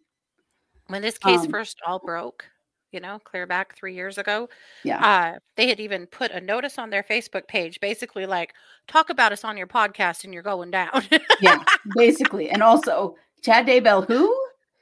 [0.88, 2.46] When this case Um, first all broke,
[2.92, 4.50] you know, clear back three years ago,
[4.84, 5.06] yeah.
[5.06, 8.54] uh, they had even put a notice on their Facebook page, basically like,
[8.88, 11.04] "Talk about us on your podcast, and you're going down."
[11.42, 11.64] yeah
[11.96, 14.34] basically and also chad daybell who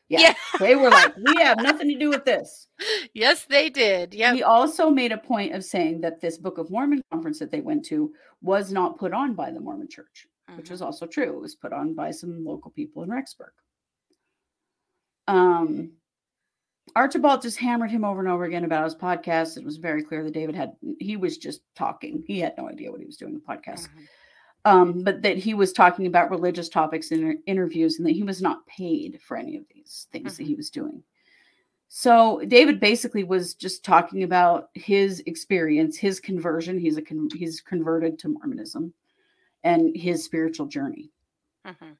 [0.09, 0.33] yeah, Yeah.
[0.59, 2.67] they were like we have nothing to do with this.
[3.13, 4.13] Yes, they did.
[4.13, 7.51] Yeah, he also made a point of saying that this book of mormon conference that
[7.51, 10.27] they went to was not put on by the mormon church
[10.57, 11.35] which was also true.
[11.37, 13.49] It was put on by some local people in rexburg.
[15.27, 15.91] Um
[16.95, 19.57] archibald just hammered him over and over again about his podcast.
[19.57, 22.23] It was very clear that david had he was just talking.
[22.27, 24.07] He had no idea what he was doing in the podcast Mhm.
[24.65, 28.41] Um, but that he was talking about religious topics in interviews and that he was
[28.41, 31.03] not paid for any of these things that he was doing.
[31.87, 36.79] So David basically was just talking about his experience, his conversion.
[36.79, 38.91] He's a con- he's converted to Mormonism,
[39.63, 41.11] and his spiritual journey.
[41.63, 41.95] Mhm.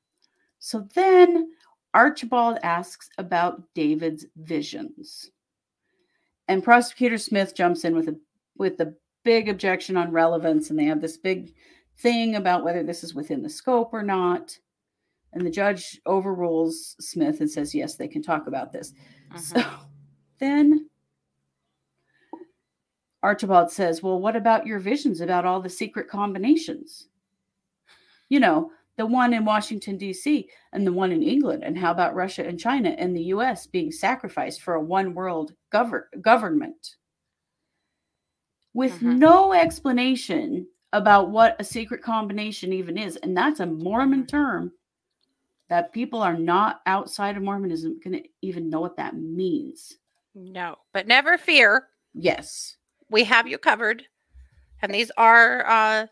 [0.57, 1.51] So then
[1.93, 5.31] Archibald asks about David's visions.
[6.47, 8.19] And prosecutor Smith jumps in with a
[8.57, 11.53] with a big objection on relevance and they have this big
[11.97, 14.57] thing about whether this is within the scope or not.
[15.33, 18.93] And the judge overrules Smith and says, yes, they can talk about this.
[19.37, 19.61] So
[20.39, 20.89] then
[23.21, 27.07] Archibald says, well, what about your visions about all the secret combinations?
[28.29, 31.63] You know, the one in Washington, D.C., and the one in England.
[31.63, 33.67] And how about Russia and China and the U.S.
[33.67, 36.95] being sacrificed for a one world govern- government?
[38.73, 39.17] With Mhm.
[39.17, 43.15] no explanation about what a secret combination even is.
[43.17, 44.71] And that's a Mormon term
[45.69, 49.97] that people are not outside of Mormonism going to even know what that means.
[50.33, 51.87] No, but never fear.
[52.13, 52.77] Yes.
[53.09, 54.03] we have you covered
[54.81, 56.07] and these are uh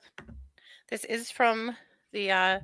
[0.89, 1.75] this is from
[2.11, 2.59] the uh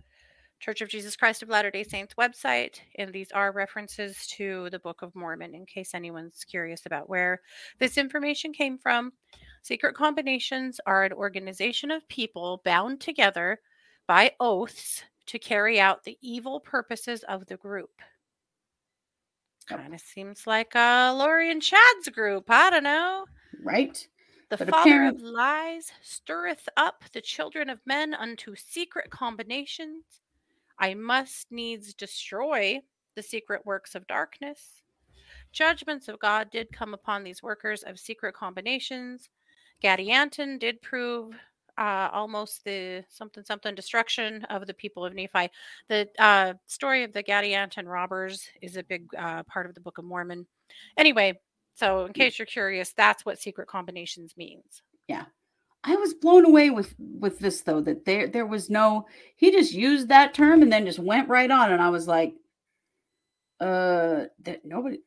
[0.60, 4.80] church of jesus christ of latter day saints website and these are references to the
[4.80, 7.42] book of mormon in case anyone's curious about where
[7.80, 9.12] this information came from
[9.62, 13.60] secret combinations are an organization of people bound together
[14.08, 18.02] by oaths to carry out the evil purposes of the group
[19.70, 19.80] Yep.
[19.80, 23.26] kind of seems like uh lori and chad's group i don't know
[23.64, 24.08] Right?
[24.50, 30.22] the But father apparent- of lies stirreth up the children of men unto secret combinations.
[30.80, 32.82] I must needs destroy
[33.16, 34.82] the secret works of darkness.
[35.52, 39.30] Judgments of God did come upon these workers of secret combinations.
[39.84, 41.34] Gadianton did prove
[41.78, 45.50] uh, almost the something something destruction of the people of Nephi.
[45.88, 49.98] The uh, story of the Gadianton robbers is a big uh, part of the Book
[49.98, 50.46] of Mormon.
[50.98, 51.40] Anyway,
[51.76, 54.82] so in case you're curious, that's what secret combinations means.
[55.08, 55.26] Yeah,
[55.86, 59.08] I was blown away with with this though that there there was no
[59.38, 62.34] he just used that term and then just went right on and I was like
[63.62, 65.00] uh that nobody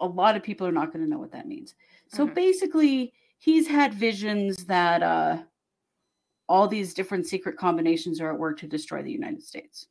[0.00, 1.74] a lot of people are not going to know what that means.
[2.08, 2.34] So Mhm.
[2.34, 5.38] basically he's had visions that uh
[6.48, 9.86] all these different secret combinations are at work to destroy the United States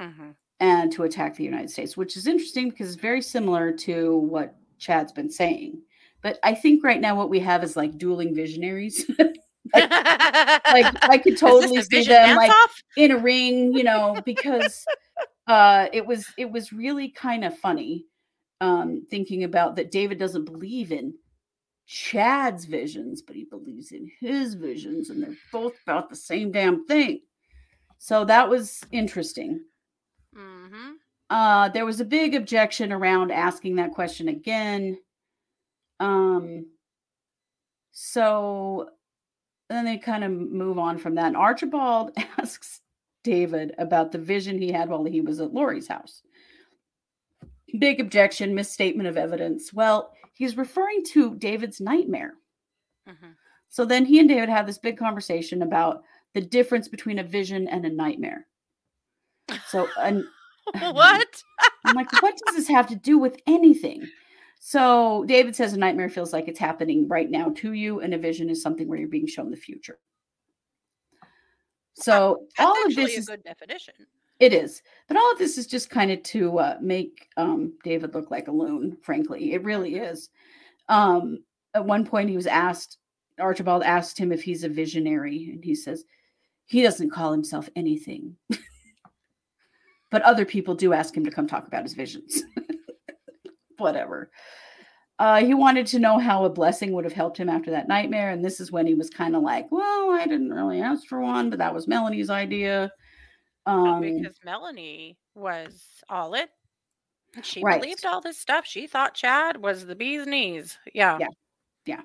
[0.00, 0.30] Mm-hmm.
[0.58, 4.56] and to attack the United States, which is interesting because it's very similar to what
[4.78, 5.80] Chad's been saying.
[6.20, 9.08] But I think right now what we have is like dueling visionaries.
[9.18, 9.88] like
[10.64, 12.50] I could totally see them like
[12.96, 14.84] in a ring, you know, because
[15.46, 18.06] uh it was it was really kind of funny
[18.60, 21.14] um thinking about that David doesn't believe in
[21.86, 26.86] Chad's visions, but he believes in his visions and they're both about the same damn
[26.86, 27.20] thing.
[27.98, 29.60] So that was interesting.
[30.36, 30.92] mm-hmm.
[31.30, 34.98] Uh, there was a big objection around asking that question again.
[35.98, 36.66] Um,
[37.92, 38.90] so
[39.70, 41.28] then they kind of move on from that.
[41.28, 42.80] And Archibald asks
[43.22, 46.22] David about the vision he had while he was at Lori's house.
[47.78, 49.72] Big objection, misstatement of evidence.
[49.72, 52.34] Well, he's referring to David's nightmare.
[53.08, 53.30] Mm-hmm.
[53.68, 56.04] So then he and David have this big conversation about
[56.34, 58.46] the difference between a vision and a nightmare.
[59.68, 60.26] So, an,
[60.80, 61.42] what?
[61.84, 64.06] I'm like, what does this have to do with anything?
[64.66, 68.18] So David says a nightmare feels like it's happening right now to you, and a
[68.18, 69.98] vision is something where you're being shown the future.
[71.96, 73.94] So That's all of this a is good definition.
[74.44, 78.14] It is, but all of this is just kind of to uh, make um, David
[78.14, 78.96] look like a loon.
[79.02, 80.30] Frankly, it really is.
[80.88, 81.38] Um,
[81.74, 82.98] at one point, he was asked.
[83.40, 86.04] Archibald asked him if he's a visionary, and he says
[86.66, 88.36] he doesn't call himself anything.
[90.10, 92.42] but other people do ask him to come talk about his visions.
[93.78, 94.30] Whatever.
[95.18, 98.30] Uh, he wanted to know how a blessing would have helped him after that nightmare,
[98.30, 101.20] and this is when he was kind of like, "Well, I didn't really ask for
[101.20, 102.92] one, but that was Melanie's idea."
[103.66, 106.50] Well, Um, because Melanie was all it.
[107.42, 107.80] She Right.
[107.80, 108.66] believed all this stuff.
[108.66, 110.78] She thought Chad was the bee's knees.
[110.92, 111.18] Yeah.
[111.86, 112.00] Yeah.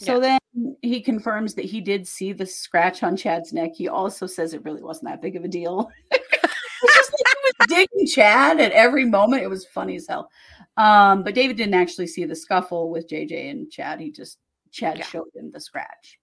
[0.00, 0.38] So then
[0.82, 3.72] he confirms that he did see the scratch on Chad's neck.
[3.74, 5.90] He also says it really wasn't that big of a deal.
[6.12, 9.42] just like he was digging Chad at every moment.
[9.42, 10.30] It was funny as hell.
[10.76, 13.98] Um, but David didn't actually see the scuffle with JJ and Chad.
[14.00, 14.38] He just
[14.70, 15.04] Chad Yeah.
[15.06, 16.20] showed him the scratch.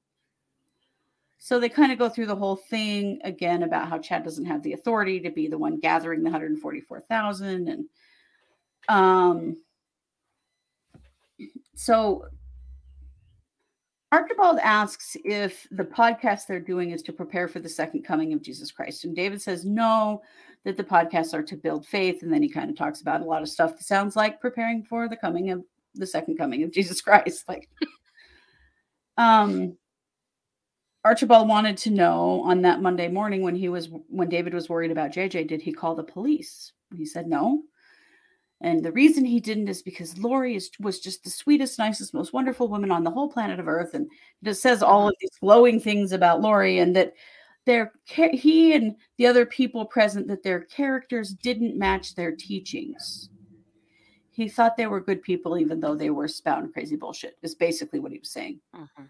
[1.46, 4.64] So they kind of go through the whole thing again about how Chad doesn't have
[4.64, 7.86] the authority to be the one gathering the 144,000 and
[8.90, 9.56] um
[11.76, 12.26] so
[14.12, 18.42] Archibald asks if the podcast they're doing is to prepare for the second coming of
[18.42, 19.06] Jesus Christ.
[19.06, 20.24] And David says no,
[20.64, 22.24] that the podcasts are to build faith.
[22.24, 24.82] And then he kind of talks about a lot of stuff that sounds like preparing
[24.82, 27.44] for the coming of the second coming of Jesus Christ.
[27.48, 27.70] Like,
[29.18, 29.78] um,
[31.06, 34.90] Archibald wanted to know on that Monday morning when he was when David was worried
[34.90, 36.72] about JJ, did he call the police?
[36.98, 37.62] He said no.
[38.60, 42.34] And the reason he didn't is because Lori is, was just the sweetest, nicest, most
[42.34, 45.38] wonderful woman on the whole planet of Earth, and it just says all of these
[45.40, 47.14] glowing things about Lori, and that
[47.68, 53.30] their he and the other people present that their characters didn't match their teachings.
[54.32, 57.38] He thought they were good people, even though they were spouting crazy bullshit.
[57.44, 58.60] Is basically what he was saying.
[58.74, 59.10] Mhm.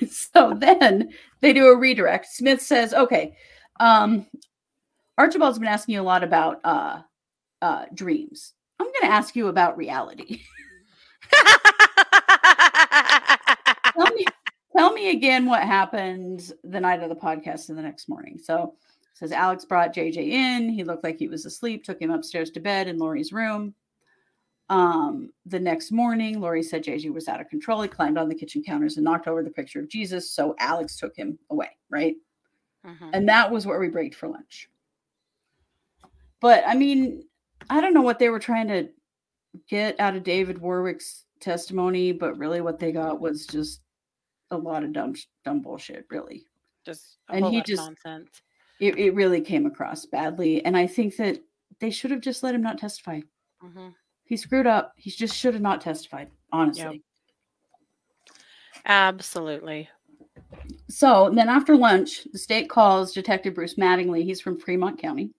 [0.10, 2.26] so then they do a redirect.
[2.26, 3.36] Smith says, "Okay,
[3.80, 4.26] um,
[5.18, 7.02] Archibald's been asking you a lot about uh,
[7.62, 8.52] uh, dreams.
[8.78, 10.42] I'm going to ask you about reality.
[13.96, 14.26] tell me,
[14.76, 18.74] tell me again what happened the night of the podcast and the next morning." So
[19.14, 20.68] says Alex brought JJ in.
[20.68, 21.84] He looked like he was asleep.
[21.84, 23.74] Took him upstairs to bed in Lori's room.
[24.68, 27.82] Um, the next morning, Lori said JJ was out of control.
[27.82, 30.30] He climbed on the kitchen counters and knocked over the picture of Jesus.
[30.30, 32.16] So Alex took him away, right?
[32.84, 33.10] Mhm.
[33.12, 34.68] And that was where we breaked for lunch.
[36.40, 37.24] But I mean,
[37.70, 38.88] I don't know what they were trying to
[39.68, 43.82] get out of David Warwick's testimony, but really what they got was just
[44.50, 45.14] a lot of dumb,
[45.44, 46.44] dumb bullshit, really.
[46.84, 48.42] Just a And whole he lot of just- nonsense.
[48.78, 50.62] It, it really came across badly.
[50.64, 51.42] And I think that
[51.80, 53.20] they should have just let him not testify.
[53.62, 53.94] Mhm.
[54.26, 54.92] He screwed up.
[54.96, 57.02] He just should have not testified, honestly.
[58.84, 59.88] Absolutely.
[60.88, 64.24] So then after lunch, the state calls Detective Bruce Mattingly.
[64.24, 65.30] He's from Fremont County.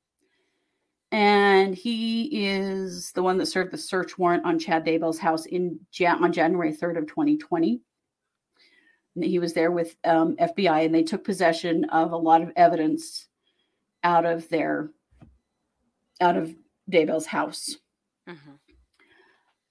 [1.12, 5.80] And he is the one that served the search warrant on Chad Daybell's house in
[6.04, 7.80] on January 3rd of 2020.
[9.16, 12.52] And he was there with um, FBI and they took possession of a lot of
[12.56, 13.28] evidence
[14.04, 14.92] out of their
[16.20, 16.54] out of
[16.92, 17.78] Daybell's house
[18.28, 18.60] Mhm.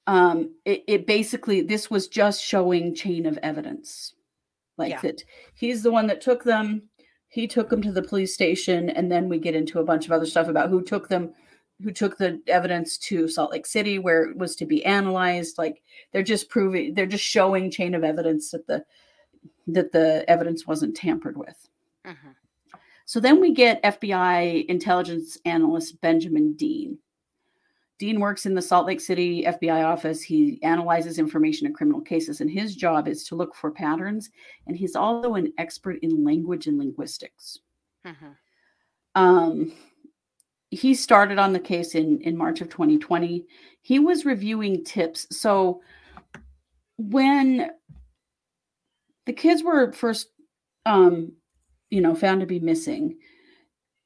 [0.07, 4.14] Um it, it basically this was just showing chain of evidence
[4.78, 5.00] like Yeah.
[5.02, 6.82] that he's the one that took them
[7.28, 10.12] he took them to the police station and then we get into a bunch of
[10.12, 11.32] other stuff about who took them
[11.82, 15.82] who took the evidence to salt lake city where it was to be analyzed like
[16.12, 18.84] they're just proving they're just showing chain of evidence that the
[19.66, 21.68] that the evidence wasn't tampered with
[22.07, 22.34] Mhm.
[23.04, 26.98] so then we get FBI intelligence analyst Benjamin Dean.
[27.99, 30.20] Dean works in the Salt Lake City FBI office.
[30.22, 34.30] He analyzes information in criminal cases, and his job is to look for patterns.
[34.66, 37.61] And he's also an expert in language and linguistics.
[38.05, 38.36] Mhm.
[39.14, 39.72] Um,
[40.70, 43.47] he started on the case in, in March of 2020.
[43.80, 45.26] He was reviewing tips.
[45.30, 45.80] So
[46.99, 47.70] when
[49.24, 50.28] the kids were first,
[50.84, 51.32] um,
[51.90, 53.16] you know, found to be missing,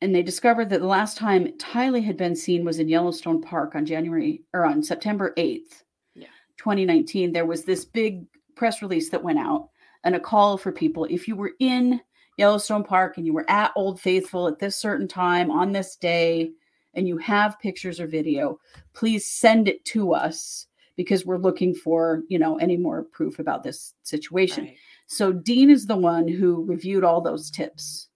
[0.00, 3.74] and they discovered that the last time Tylee had been seen was in Yellowstone Park
[3.74, 5.82] on January or on September 8th,
[6.14, 6.28] Yeah.
[6.56, 7.32] 2019.
[7.32, 8.24] There was this big
[8.56, 9.70] press release that went out
[10.04, 11.04] and a call for people.
[11.04, 12.00] If you were in
[12.38, 16.50] Yellowstone Park and you were at Old Faithful at this certain time on this day
[16.94, 18.58] and you have pictures or video,
[18.94, 23.62] please send it to us because we're looking for, you know, any more proof about
[23.62, 24.64] this situation.
[24.64, 24.76] Right.
[25.06, 28.08] So Dean is the one who reviewed all those tips.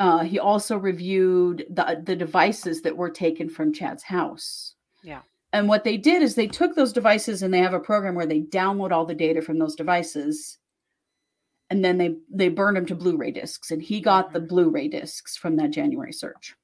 [0.00, 4.74] Uh, he also reviewed the the devices that were taken from Chad's house.
[5.04, 5.20] Yeah.
[5.52, 8.26] And what they did is they took those devices and they have a program where
[8.26, 10.58] they download all the data from those devices
[11.68, 14.48] and then they they burn them to Blu-ray discs and he got the Mhm.
[14.48, 16.56] Blu-ray discs from that January search.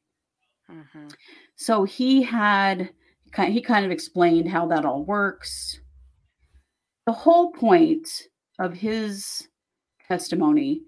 [0.71, 1.15] Mhm.
[1.57, 2.91] So he had
[3.37, 5.79] he kind of explained how that all works.
[7.05, 8.09] The whole point
[8.59, 9.47] of his
[10.09, 10.85] testimony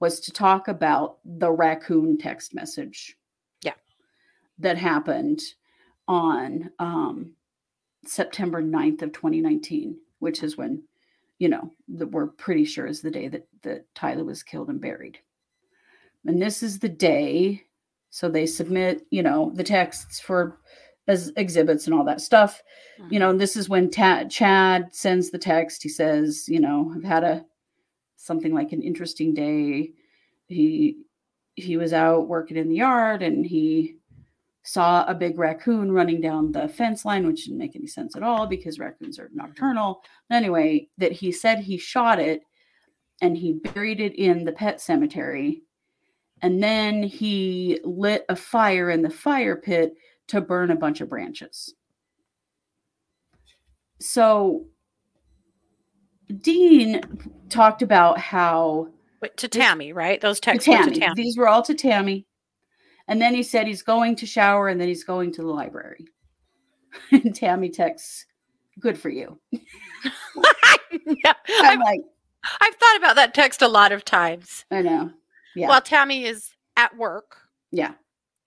[0.00, 3.16] was to talk about the raccoon text message.
[3.62, 3.74] Yeah.
[4.58, 5.40] That happened
[6.06, 7.32] on um,
[8.04, 10.82] September 9th of 2019, which is when,
[11.38, 14.80] you know, that we're pretty sure is the day that, that Tylee was killed and
[14.80, 15.18] buried.
[16.26, 17.62] And this is the day.
[18.10, 20.58] So they submit, you know, the texts for
[21.08, 22.62] as exhibits and all that stuff.
[23.10, 25.82] You know, and this is when Ta- Chad sends the text.
[25.82, 27.44] He says, you know, I've had a
[28.26, 29.92] something like an interesting day.
[30.48, 30.98] He
[31.54, 33.96] he was out working in the yard and he
[34.62, 38.22] saw a big raccoon running down the fence line, which didn't make any sense at
[38.22, 40.02] all because raccoons are nocturnal.
[40.30, 42.42] Anyway, that he said he shot it
[43.22, 45.62] and he buried it in the pet cemetery.
[46.42, 49.94] And then he lit a fire in the fire pit
[50.28, 51.72] to burn a bunch of branches.
[54.00, 54.66] So
[56.40, 57.00] Dean
[57.48, 58.88] talked about how
[59.22, 60.20] Wait, to Tammy, right?
[60.20, 60.98] Those texts to Tammy.
[60.98, 61.14] Tammy.
[61.14, 62.26] These were all to Tammy.
[63.08, 66.06] And then he said he's going to shower and then he's going to the library.
[67.12, 68.26] and Tammy texts,
[68.80, 69.38] good for you.
[69.52, 69.60] yeah,
[71.48, 72.00] I'm I've, like,
[72.60, 74.64] I've thought about that text a lot of times.
[74.70, 75.10] I know.
[75.54, 75.68] Yeah.
[75.68, 77.36] While Tammy is at work
[77.70, 77.92] yeah.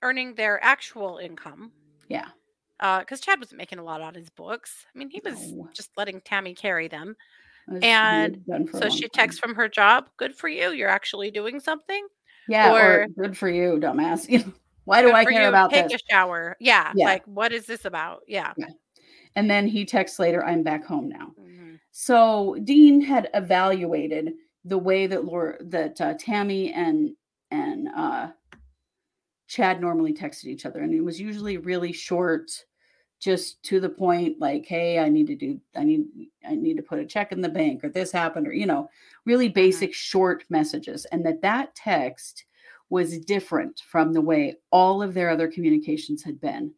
[0.02, 1.72] earning their actual income,
[2.08, 2.28] Yeah.
[2.82, 4.86] Uh, because Chad wasn't making a lot on his books.
[4.94, 5.68] I mean, he was No.
[5.74, 7.16] just letting Tammy carry them.
[7.82, 10.10] And been done for a So she texts from her job.
[10.18, 10.72] Good for you.
[10.72, 12.08] You're actually doing something.
[12.48, 14.28] Yeah, or, or- good for you, dumbass.
[14.86, 15.48] Why do I care you.
[15.50, 16.02] about Take this?
[16.02, 16.58] a shower.
[16.60, 17.06] Yeah, Yeah.
[17.06, 18.22] Like, what is this about?
[18.28, 18.54] Yeah.
[19.36, 21.32] And then he texts later, I'm back home now.
[21.40, 21.80] Mhm.
[21.92, 24.34] So Dean had evaluated
[24.66, 27.12] the way that Laura, that uh, Tammy and
[27.52, 28.30] and uh,
[29.48, 32.52] Chad normally texted each other, and it was usually really short,
[33.20, 34.40] just to the point.
[34.40, 36.06] Like, hey, I need to do, I need,
[36.48, 38.90] I need to put a check in the bank, or this happened, or you know,
[39.26, 42.46] really basic short messages, and that that text
[42.90, 46.74] was different from the way all of their other communications had been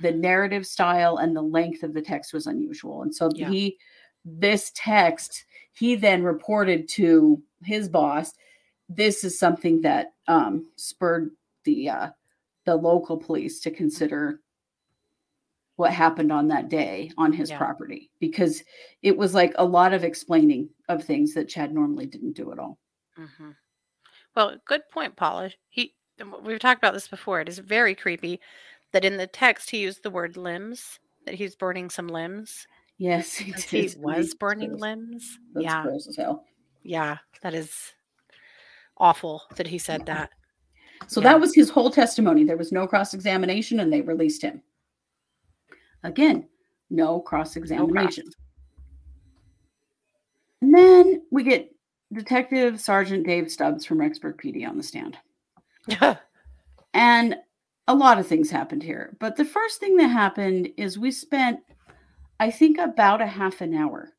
[0.00, 0.18] the Mhm.
[0.18, 3.02] narrative style and the length of the text was unusual.
[3.02, 3.50] And so Yeah.
[3.50, 3.78] he,
[4.24, 8.32] this text, he then reported to his boss.
[8.88, 11.32] This is something that um, spurred
[11.64, 12.10] the uh,
[12.64, 14.40] the local police to consider
[15.76, 17.58] what happened on that day on his Yeah.
[17.58, 18.62] property because
[19.02, 22.58] it was like a lot of explaining of things that Chad normally didn't do at
[22.58, 22.78] all.
[23.16, 23.50] hmm
[24.34, 25.50] Well, good point, Paula.
[25.68, 25.94] He
[26.42, 27.40] we've talked about this before.
[27.40, 28.40] It is very creepy
[28.92, 30.98] that in the text he used the word limbs.
[31.26, 32.66] That he's burning some limbs.
[32.98, 33.64] Yes, he, did.
[33.64, 34.80] he was burning gross.
[34.80, 35.38] limbs.
[35.52, 36.44] That's yeah, gross as hell.
[36.82, 37.92] yeah, that is
[38.96, 40.14] awful that he said Yeah.
[40.14, 40.30] that.
[41.08, 41.32] So Yeah.
[41.32, 42.44] that was his whole testimony.
[42.44, 44.62] There was no cross examination and they released him.
[46.02, 46.48] Again,
[46.90, 48.24] no cross examination.
[50.62, 51.70] and then we get
[52.12, 55.16] Detective Sergeant Dave Stubbs from Rexburg PD on the stand.
[56.94, 57.36] And
[57.88, 59.14] a lot of things happened here.
[59.20, 61.60] But the first thing that happened is we spent,
[62.40, 64.14] I think, about a half an hour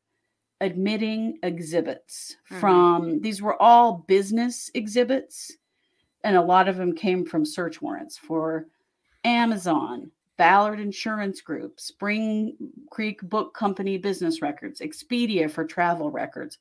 [0.60, 2.60] admitting exhibits Mhm.
[2.60, 5.56] from these were all business exhibits.
[6.22, 8.68] And a lot of them came from search warrants for
[9.24, 12.56] Amazon, Ballard Insurance Group, Spring
[12.90, 16.58] Creek Book Company business records, Expedia for travel records,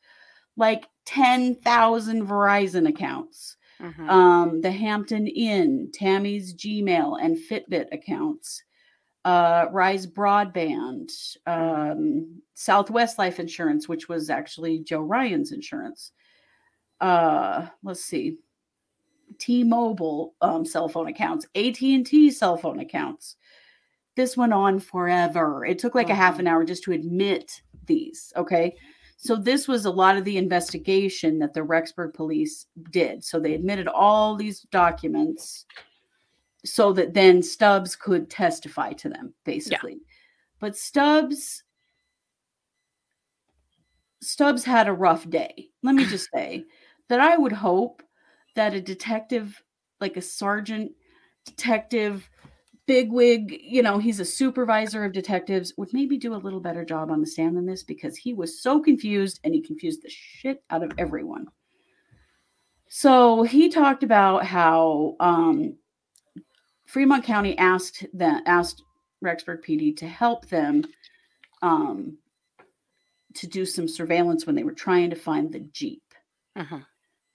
[0.58, 4.10] like 10,000 Verizon accounts Mhm.
[4.10, 8.64] um, the Hampton Inn, Tammy's Gmail, and Fitbit accounts,
[9.26, 11.12] uh, Rise Broadband,
[11.46, 16.12] um, Southwest Life Insurance, which was actually Joe Ryan's insurance.
[17.02, 18.40] Uh, let's see,
[19.40, 23.36] T-Mobile um, cell phone accounts, AT&T cell phone accounts.
[24.18, 25.64] This went on forever.
[25.64, 26.56] It took like a half an mm-hmm.
[26.56, 28.34] hour just to admit these.
[28.36, 28.76] Okay.
[29.16, 33.24] So this was a lot of the investigation that the Rexburg police did.
[33.24, 35.66] So they admitted all these documents
[36.66, 40.00] so that then Stubbs could testify to them, basically.
[40.60, 41.64] But Stubbs
[44.20, 45.70] Stubbs had a rough day.
[45.84, 46.66] Let me just say
[47.08, 48.02] that I would hope
[48.56, 49.62] that a detective,
[50.02, 50.94] like a sergeant,
[51.46, 52.28] detective,
[52.88, 57.12] bigwig, you know, he's a supervisor of detectives, would maybe do a little better job
[57.12, 60.64] on the stand than this because he was so confused and he confused the shit
[60.70, 61.48] out of everyone.
[62.88, 65.76] So he talked about how um,
[66.86, 68.82] Fremont County asked that asked
[69.24, 70.84] Rexburg PD to help them
[71.62, 72.18] um,
[73.34, 76.04] to do some surveillance when they were trying to find the Jeep.
[76.58, 76.86] Mhm.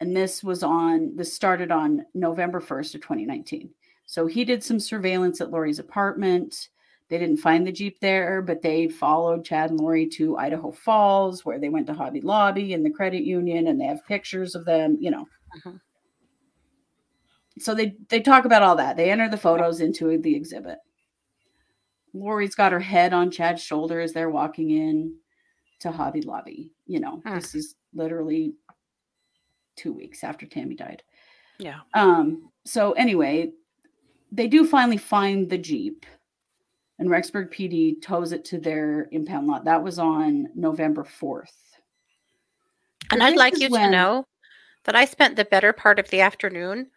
[0.00, 3.70] And this was on this started on November 1st of 2019.
[4.12, 6.68] So he did some surveillance at Lori's apartment.
[7.08, 11.46] They didn't find the Jeep there, but they followed Chad and Lori to Idaho Falls,
[11.46, 14.66] where they went to Hobby Lobby and the credit union, and they have pictures of
[14.66, 15.26] them, you know.
[15.56, 15.80] Mhm.
[17.58, 18.98] So they they talk about all that.
[18.98, 20.76] They enter the photos into the exhibit.
[22.12, 25.16] Lori's got her head on Chad's shoulder as they're walking in
[25.80, 26.70] to Hobby Lobby.
[26.86, 27.36] You know, Hmm.
[27.36, 28.56] this is literally
[29.76, 31.02] two weeks after Tammy died.
[31.58, 31.80] Yeah.
[31.94, 33.52] Um, so anyway,
[34.32, 36.06] they do finally find the Jeep,
[36.98, 39.64] and Rexburg PD tows it to their impound lot.
[39.64, 41.52] That was on November 4th.
[43.10, 44.26] And But I'd like you to know
[44.84, 46.90] that I spent the better part of the afternoon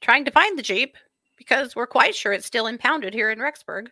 [0.00, 0.96] trying to find the Jeep
[1.36, 3.88] because we're quite sure it's still impounded here in Rexburg.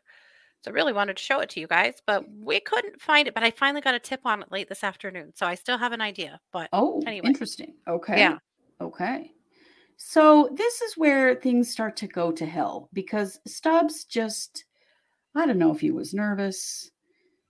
[0.62, 3.34] So I really wanted to show it to you guys, but we couldn't find it.
[3.34, 5.32] But I finally got a tip on it late this afternoon.
[5.34, 6.40] So I still have an idea.
[6.52, 7.28] But Oh, Anyway.
[7.28, 7.74] interesting.
[7.88, 8.18] Okay.
[8.18, 8.38] Yeah.
[8.80, 9.32] Okay.
[9.96, 14.64] So this is where things start to go to hell because Stubbs just,
[15.34, 16.90] I don't know if he was nervous,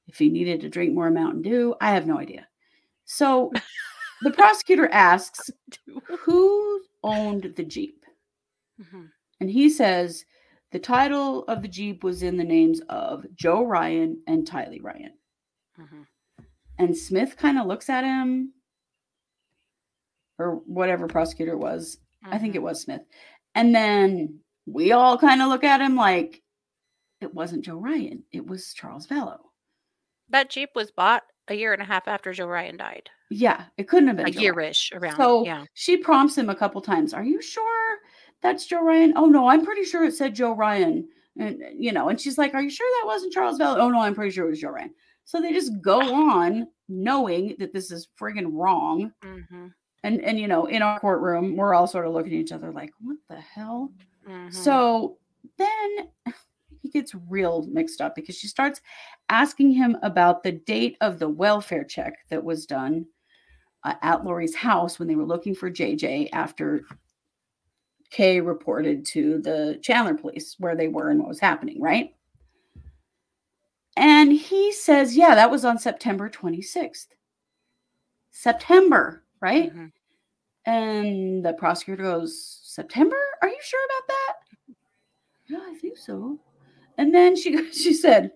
[0.07, 1.75] if he needed to drink more Mountain Dew.
[1.81, 2.47] I have no idea.
[3.05, 3.53] So
[4.23, 5.51] the prosecutor asks,
[6.21, 8.05] who owned the Jeep?
[8.81, 9.11] Mhm.
[9.41, 10.25] And he says
[10.71, 15.13] the title of the Jeep was in the names of Joe Ryan and Tylee Ryan.
[15.79, 16.07] Mhm.
[16.79, 18.53] And Smith kind of looks at him,
[20.39, 21.59] or whatever prosecutor it
[22.27, 22.35] was.
[22.35, 23.03] I think it was Smith.
[23.55, 26.43] And then we all kind of look at him like,
[27.20, 28.24] it wasn't Joe Ryan.
[28.33, 29.39] It was Charles Vallow.
[30.29, 33.09] That Jeep was bought a year and a half after Joe Ryan died.
[33.31, 34.55] Yeah, it couldn't have been A Joe Ryan.
[34.55, 35.16] yearish around.
[35.16, 35.64] So yeah.
[35.74, 37.14] she prompts him a couple times.
[37.14, 37.99] Are you sure
[38.43, 39.14] that's Joe Ryan?
[39.16, 41.09] Oh no, I'm pretty sure it said Joe Ryan.
[41.39, 43.77] And you know, and she's like, Are you sure that wasn't Charles Bell?
[43.81, 44.93] Oh no, I'm pretty sure it was Joe Ryan.
[45.24, 49.12] So they just go on knowing that this is friggin' wrong.
[49.22, 49.68] hmm
[50.07, 52.71] And and you know, in our courtroom, we're all sort of looking at each other
[52.71, 53.93] like, what the hell?
[54.25, 55.19] hmm So
[55.59, 56.09] then
[56.81, 58.81] he gets real mixed up because she starts
[59.29, 63.07] asking him about the date of the welfare check that was done
[63.83, 66.83] uh, at Lori's house when they were looking for JJ after
[68.13, 72.15] Kay reported to the Chandler police where they were and what was happening, right?
[73.97, 77.09] And he says, yeah, that was on September 26th.
[78.31, 79.74] September, right?
[79.74, 79.93] Mhm.
[80.64, 83.16] And the prosecutor goes, September?
[83.41, 84.34] Are you sure about that?
[85.49, 86.41] Yeah, I think so.
[86.99, 88.32] And then she she said,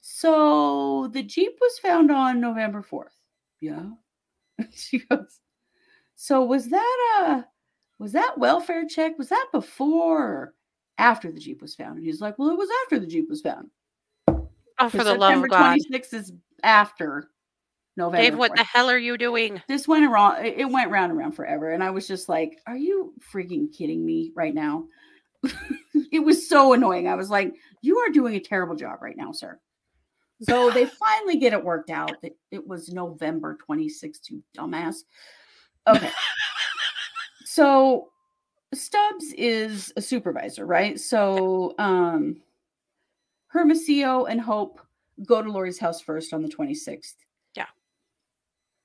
[0.00, 3.16] So the Jeep was found on November 4th.
[3.60, 3.90] Yeah.
[4.72, 5.40] she goes,
[6.14, 7.46] So was that a
[7.98, 9.18] was that welfare check?
[9.18, 10.54] Was that before or
[10.98, 11.96] after the Jeep was found?
[11.96, 13.70] And he's like, Well, it was after the Jeep was found.
[14.78, 15.78] Oh, for the love September of God.
[15.90, 17.29] 26th is after
[18.00, 18.22] November.
[18.30, 19.62] Dave, what 4th the hell are you doing?
[19.68, 22.76] this went around it went round and round forever and i was just like are
[22.76, 24.84] you freaking kidding me right now
[26.12, 29.30] it was so annoying i was like you are doing a terrible job right now
[29.32, 29.58] sir
[30.42, 35.04] so they finally get it worked out that it was november 26th you dumbass
[35.86, 36.10] okay
[37.44, 38.08] so
[38.74, 42.36] stubbs is a supervisor right so um
[43.48, 44.80] hermosillo and hope
[45.24, 47.29] go to lori's house first on the 26th Yeah.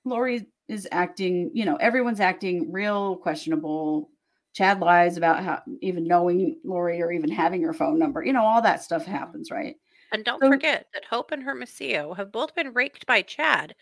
[0.06, 4.10] Lori is acting, you know, everyone's acting real questionable.
[4.54, 8.44] Chad lies about how even knowing Lori or even having her phone number, you know,
[8.46, 9.76] all that stuff happens, right?
[10.14, 13.76] And don't So- forget that Hope and Hermosillo have both been raked by Chad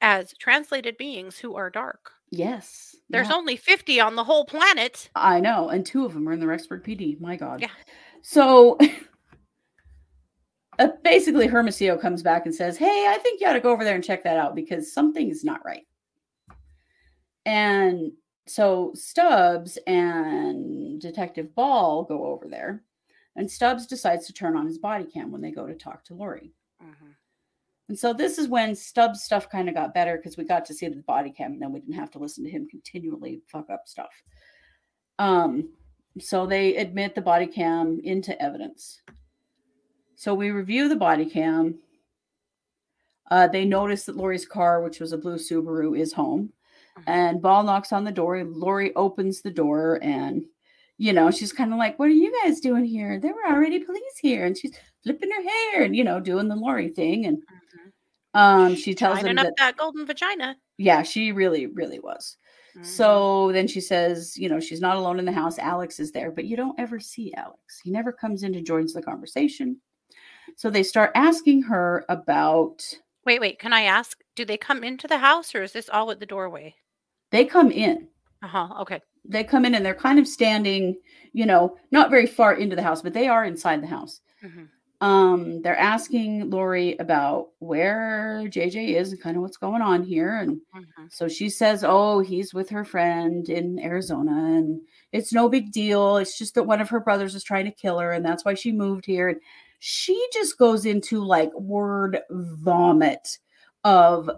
[0.00, 2.12] as translated beings who are dark.
[2.30, 2.96] Yes.
[3.10, 5.10] There's yeah, only 50 on the whole planet.
[5.14, 5.68] I know.
[5.68, 7.20] And two of them are in the Rexburg PD.
[7.20, 7.60] My God.
[7.60, 7.68] Yeah.
[8.22, 8.78] So
[10.80, 13.84] uh, basically, Hermosillo comes back and says, Hey, I think you ought to go over
[13.84, 15.86] there and check that out because something's not right.
[17.44, 18.12] And
[18.46, 22.82] so Stubbs and Detective Ball go over there,
[23.36, 26.14] and Stubbs decides to turn on his body cam when they go to talk to
[26.14, 26.52] Lori.
[27.90, 30.74] And so this is when Stubbs stuff kind of got better because we got to
[30.74, 33.68] see the body cam and then we didn't have to listen to him continually fuck
[33.68, 34.12] up stuff.
[35.18, 35.70] Um,
[36.18, 39.02] so they admit the body cam into evidence.
[40.20, 41.78] So we review the body cam.
[43.30, 46.52] Uh, they notice that Lori's car, which was a blue Subaru, is home.
[47.06, 48.44] And Ball knocks on the door.
[48.44, 50.44] Lori opens the door and
[50.98, 53.18] you know, she's kind of like, What are you guys doing here?
[53.18, 54.44] There were already police here.
[54.44, 57.24] And she's flipping her hair and, you know, doing the Lori thing.
[57.24, 57.42] And
[58.34, 60.54] um, she tells him up that, that golden vagina.
[60.76, 62.36] yeah, she really, really was.
[62.76, 62.84] Mhm.
[62.84, 65.58] So then she says, you know, she's not alone in the house.
[65.58, 67.80] Alex is there, but you don't ever see Alex.
[67.82, 69.80] He never comes in and joins the conversation.
[70.56, 72.82] So they start asking her about,
[73.24, 73.58] wait, wait.
[73.58, 74.18] Can I ask?
[74.36, 76.74] Do they come into the house or is this all at the doorway?
[77.32, 78.08] they come in.
[78.42, 78.68] Uh huh.
[78.80, 79.00] Okay.
[79.24, 80.96] They come in and they're kind of standing,
[81.32, 84.20] you know, not very far into the house, but they are inside the house.
[84.42, 84.68] Mhm.
[85.02, 90.34] Um, they're asking Lori about where JJ is and kind of what's going on here.
[90.36, 91.10] And Mhm.
[91.12, 94.80] So she says, Oh, he's with her friend in Arizona, and
[95.12, 96.16] it's no big deal.
[96.16, 98.54] It's just that one of her brothers is trying to kill her, and that's why
[98.54, 99.28] she moved here.
[99.28, 99.40] And
[99.80, 103.38] she just goes into like word vomit
[103.82, 104.30] of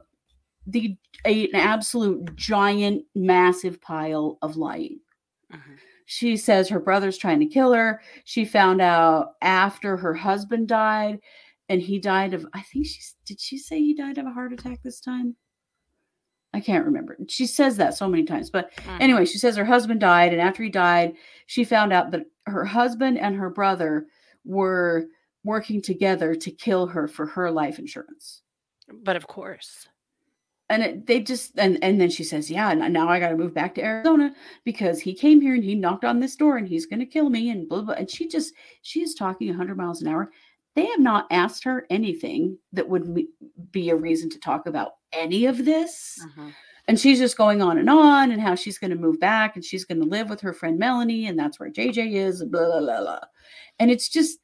[0.67, 5.01] the a- an absolute giant, massive pile of lying.
[5.53, 5.79] Mhm.
[6.07, 8.01] She says her brother's trying to kill her.
[8.25, 11.21] She found out after her husband died,
[11.69, 14.53] and he died of, I think she's, did she say he died of a heart
[14.53, 15.37] attack this time?
[16.55, 17.17] I can't remember.
[17.29, 18.51] She says that so many times.
[18.51, 19.01] But Mhm.
[19.01, 20.33] anyway, she says her husband died.
[20.33, 21.17] And after he died,
[21.47, 24.07] she found out that her husband and her brother
[24.45, 25.09] were
[25.45, 28.43] working together to kill her for her life insurance.
[29.03, 29.89] But of course.
[30.69, 33.53] And it, they just, and, and then she says, Yeah, now I got to move
[33.53, 34.35] back to Arizona
[34.65, 37.29] because he came here and he knocked on this door and he's going to kill
[37.29, 37.95] me and blah, blah.
[37.95, 40.31] And she just, she is talking 100 miles an hour.
[40.75, 43.27] They have not asked her anything that would
[43.71, 46.19] be a reason to talk about any of this.
[46.39, 46.55] Mhm.
[46.89, 49.65] And she's just going on and on and how she's going to move back and
[49.65, 52.81] she's going to live with her friend Melanie and that's where JJ is blah, blah,
[52.81, 53.21] blah, blah.
[53.79, 54.39] And it's just,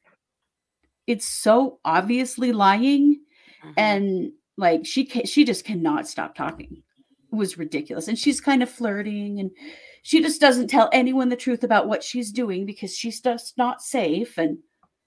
[1.09, 3.19] it's so obviously lying
[3.65, 3.73] Mhm.
[3.77, 6.81] and like she ca- she just cannot stop talking
[7.31, 9.51] it was ridiculous and she's kind of flirting and
[10.03, 13.81] she just doesn't tell anyone the truth about what she's doing because she's just not
[13.81, 14.57] safe and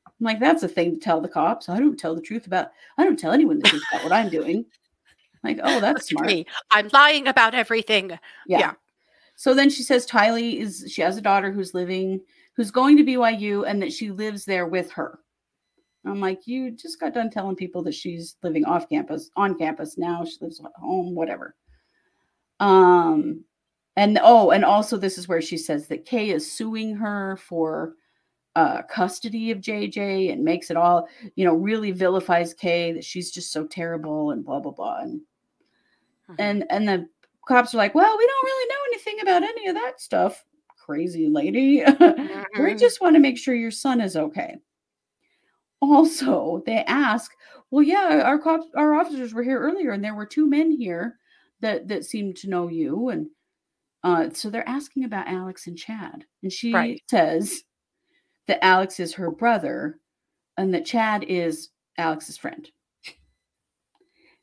[0.06, 1.68] I'm like, that's a thing to tell the cops.
[1.68, 4.28] I don't tell the truth about, I don't tell anyone the truth about what I'm
[4.28, 4.66] doing.
[5.42, 6.28] Like, oh, that's smart.
[6.28, 6.46] me.
[6.70, 8.10] I'm lying about everything.
[8.46, 8.58] Yeah.
[8.60, 8.72] Yeah.
[9.34, 12.20] So then she says Tylee is she has a daughter who's living
[12.54, 15.18] who's going to BYU and that she lives there with her.
[16.04, 19.96] I'm like, you just got done telling people that she's living off campus, on campus
[19.96, 20.24] now.
[20.24, 21.54] She lives at home, whatever.
[22.60, 23.44] Um,
[23.96, 27.94] and oh, and also this is where she says that Kay is suing her for
[28.54, 33.30] uh custody of JJ and makes it all, you know, really vilifies Kay that she's
[33.30, 34.98] just so terrible and blah blah blah.
[35.00, 35.20] And
[36.30, 36.34] Mhm.
[36.38, 37.08] and and the
[37.46, 40.44] cops are like, well, we don't really know anything about any of that stuff,
[40.78, 41.82] crazy lady.
[42.58, 42.78] we Mhm.
[42.78, 44.56] just want to make sure your son is okay.
[45.82, 47.32] Also, they ask,
[47.70, 51.18] well, yeah, our cops, our officers were here earlier, and there were two men here
[51.60, 53.26] that that seemed to know you, and
[54.04, 57.02] uh, so they're asking about Alex and Chad, and she Right.
[57.10, 57.64] says
[58.46, 59.98] that Alex is her brother,
[60.56, 62.70] and that Chad is Alex's friend.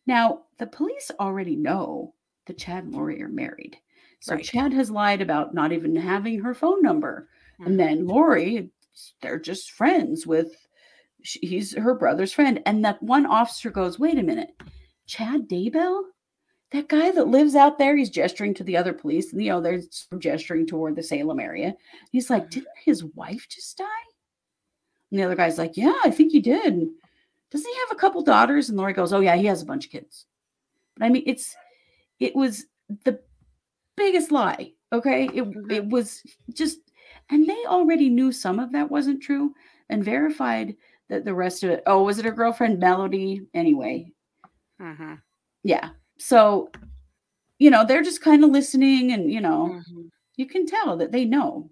[0.05, 2.15] Now, the police already know
[2.47, 3.77] that Chad and Lori are married.
[4.21, 4.43] So Right.
[4.43, 7.29] Chad has lied about not even having her phone number.
[7.59, 7.65] Mhm.
[7.65, 8.71] And then Lori,
[9.21, 10.53] they're just friends with,
[11.23, 12.61] he's her brother's friend.
[12.65, 14.51] And that one officer goes, wait a minute,
[15.05, 16.03] Chad Daybell?
[16.71, 19.59] That guy that lives out there, he's gesturing to the other police, and you know,
[19.59, 19.81] they're
[20.19, 21.75] gesturing toward the Salem area.
[22.11, 22.49] He's like, Mhm.
[22.51, 23.85] Didn't his wife just die?
[25.09, 26.87] And the other guy's like, Yeah, I think he did.
[27.51, 28.69] Doesn't he have a couple daughters?
[28.69, 30.25] And Lori goes, Oh, yeah, he has a bunch of kids.
[30.95, 31.55] But I mean, it's
[32.19, 32.65] it was
[33.05, 33.19] the
[33.95, 34.73] biggest lie.
[34.93, 35.25] Okay.
[35.33, 35.71] It Mhm.
[35.71, 36.21] it was
[36.53, 36.79] just
[37.31, 39.55] and they already knew some of that wasn't true
[39.89, 40.75] and verified
[41.09, 41.83] that the rest of it.
[41.87, 43.47] Oh, was it her girlfriend Melody?
[43.53, 44.11] Anyway,
[44.81, 45.21] Mhm.
[45.63, 45.91] yeah.
[46.19, 46.71] So,
[47.59, 50.09] you know, they're just kind of listening and you know, Mhm.
[50.37, 51.69] you can tell that they know.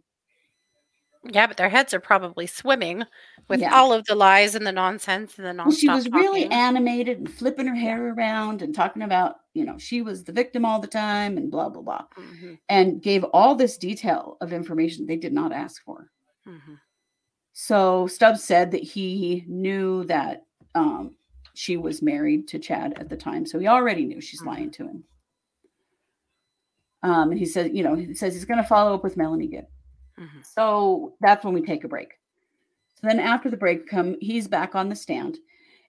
[1.24, 3.04] Yeah, but their heads are probably swimming
[3.50, 3.74] with Yeah.
[3.76, 7.30] all of the lies and the nonsense and the Well, she was really animated and
[7.32, 10.88] flipping her hair around and talking about, you know, she was the victim all the
[10.88, 12.06] time and blah blah blah.
[12.18, 12.60] Mhm.
[12.70, 16.12] And gave all this detail of information they did not ask for.
[16.46, 16.80] Mhm.
[17.68, 20.46] So Stubbs said that he knew that
[20.76, 21.16] um,
[21.56, 23.48] she was married to Chad at the time.
[23.48, 24.46] So he already knew she's Mhm.
[24.46, 25.04] lying to him.
[27.02, 29.48] Um, and he said, you know, he says he's going to follow up with Melanie
[29.48, 29.66] Gibb.
[30.20, 30.46] Mhm.
[30.46, 32.20] So that's when we take a break.
[32.94, 35.40] So then after the break come, he's back on the stand.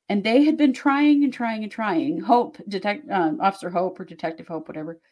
[0.09, 2.19] And they had been trying and trying and trying.
[2.19, 5.03] Hope, detect um, Officer Hope or Detective Hope, whatever,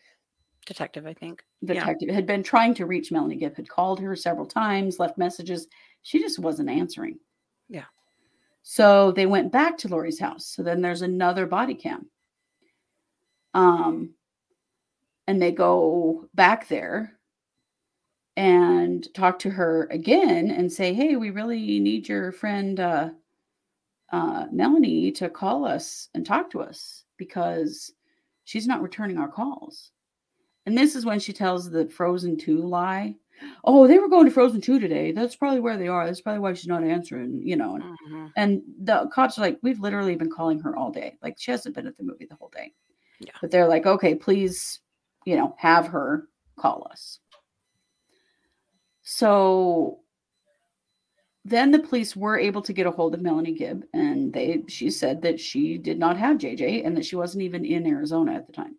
[0.65, 1.45] Detective, I think.
[1.61, 1.75] Yeah.
[1.75, 5.69] detective had been trying to reach Melanie Gibb, had called her several times, left messages.
[6.07, 7.19] She just wasn't answering.
[7.69, 7.87] Yeah.
[8.63, 10.47] So they went back to Lori's house.
[10.47, 12.09] So then there's another body cam.
[13.55, 14.15] Um,
[15.27, 17.19] and they go back there
[18.37, 23.11] and talk to her again and say, "Hey, we really need your friend uh,
[24.13, 27.91] uh, Melanie to call us and talk to us because
[28.45, 29.91] she's not returning our calls."
[30.67, 33.17] And this is when she tells the Frozen 2 lie.
[33.65, 35.13] Oh, they were going to Frozen 2 today.
[35.13, 36.07] That's probably where they are.
[36.07, 37.75] That's probably why she's not answering, you know.
[37.75, 38.33] And, Mhm.
[38.37, 41.19] and the cops are like, we've literally been calling her all day.
[41.23, 42.73] Like she hasn't been at the movie the whole day.
[43.21, 43.33] Yeah.
[43.41, 44.81] But they're like, okay, please,
[45.25, 47.21] you know, have her call us.
[49.03, 50.01] So
[51.45, 54.91] then the police were able to get a hold of Melanie Gibb, and they she
[54.91, 58.47] said that she did not have JJ and that she wasn't even in Arizona at
[58.47, 58.77] the time.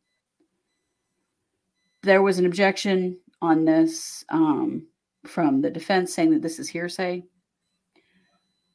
[2.04, 4.88] There was an objection on this um,
[5.26, 7.24] from the defense saying that this is hearsay.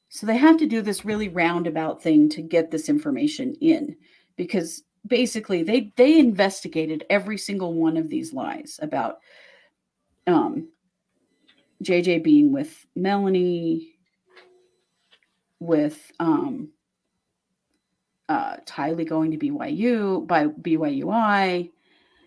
[0.08, 3.96] So they have to do this really roundabout thing to get this information in
[4.36, 9.18] because basically they they investigated every single one of these lies about
[10.26, 10.68] um
[11.82, 13.94] JJ being with Melanie
[15.58, 16.68] with um
[18.28, 21.70] uh Tylee going to BYU by BYUI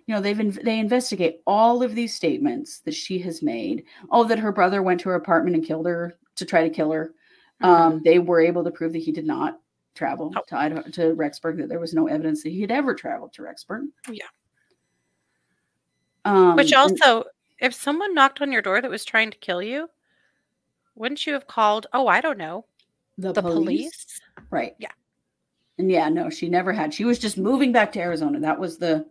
[0.08, 4.24] you know they've in, they investigate all of these statements that she has made oh
[4.24, 7.14] that her brother went to her apartment and killed her to try to kill her
[7.62, 9.60] um, they were able to prove that he did not
[9.96, 10.42] travel Oh.
[10.50, 13.44] to, Idaho, to Rexburg, that there was no evidence that he had ever traveled to
[13.44, 13.84] Rexburg.
[14.12, 14.26] Yeah.
[16.26, 17.24] Um, Which and- also,
[17.60, 19.90] if someone knocked on your door that was trying to kill you,
[20.96, 21.88] wouldn't you have called?
[21.94, 22.66] Oh, I don't know,
[23.18, 24.22] the, the police, police.
[24.50, 24.76] right?
[24.80, 24.92] Yeah.
[25.78, 26.94] And yeah, no, she never had.
[26.94, 28.40] She was just moving back to Arizona.
[28.42, 29.06] That was the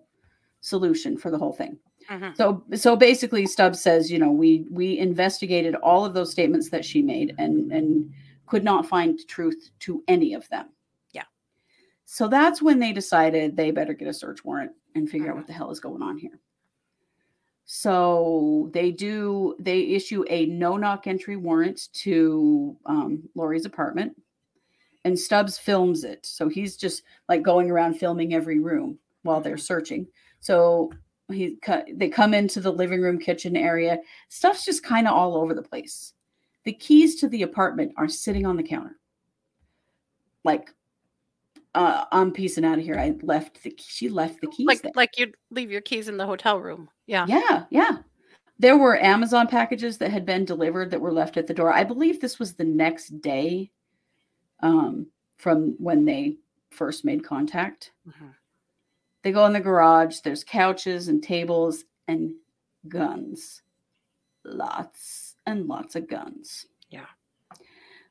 [0.65, 1.79] solution for the whole thing.
[2.11, 2.37] Mhm.
[2.37, 6.85] So, so basically, Stubbs says, you know, we we investigated all of those statements that
[6.85, 8.11] she made and and
[8.47, 10.67] could not find truth to any of them.
[11.12, 11.25] Yeah.
[12.05, 15.39] So that's when they decided they better get a search warrant and figure out Mhm.
[15.39, 16.39] what the hell is going on here.
[17.67, 24.15] So they do, they issue a no knock entry warrant to um, Lori's apartment,
[25.05, 26.25] and Stubbs films it.
[26.27, 30.07] So he's just like going around filming every room while they're searching.
[30.45, 30.93] So
[31.33, 31.57] he
[31.95, 33.99] they come into the living room kitchen area.
[34.29, 36.13] Stuff's just kind of all over the place.
[36.65, 38.99] The keys to the apartment are sitting on the counter.
[40.45, 40.69] Like
[41.75, 42.99] uh, I'm piecing out of here.
[42.99, 44.93] I left the she left the keys like there.
[44.95, 46.91] like you'd leave your keys in the hotel room.
[47.07, 47.25] Yeah.
[47.27, 47.99] Yeah, yeah.
[48.59, 51.73] There were Amazon packages that had been delivered that were left at the door.
[51.73, 53.71] I believe this was the next day
[54.61, 55.07] um,
[55.39, 56.37] from when they
[56.71, 57.93] first made contact.
[58.07, 58.35] Mhm.
[59.25, 60.20] They go in the garage.
[60.20, 62.35] There's couches and tables and
[62.89, 63.62] guns.
[64.45, 66.66] Lots and lots of guns.
[66.91, 67.07] Yeah.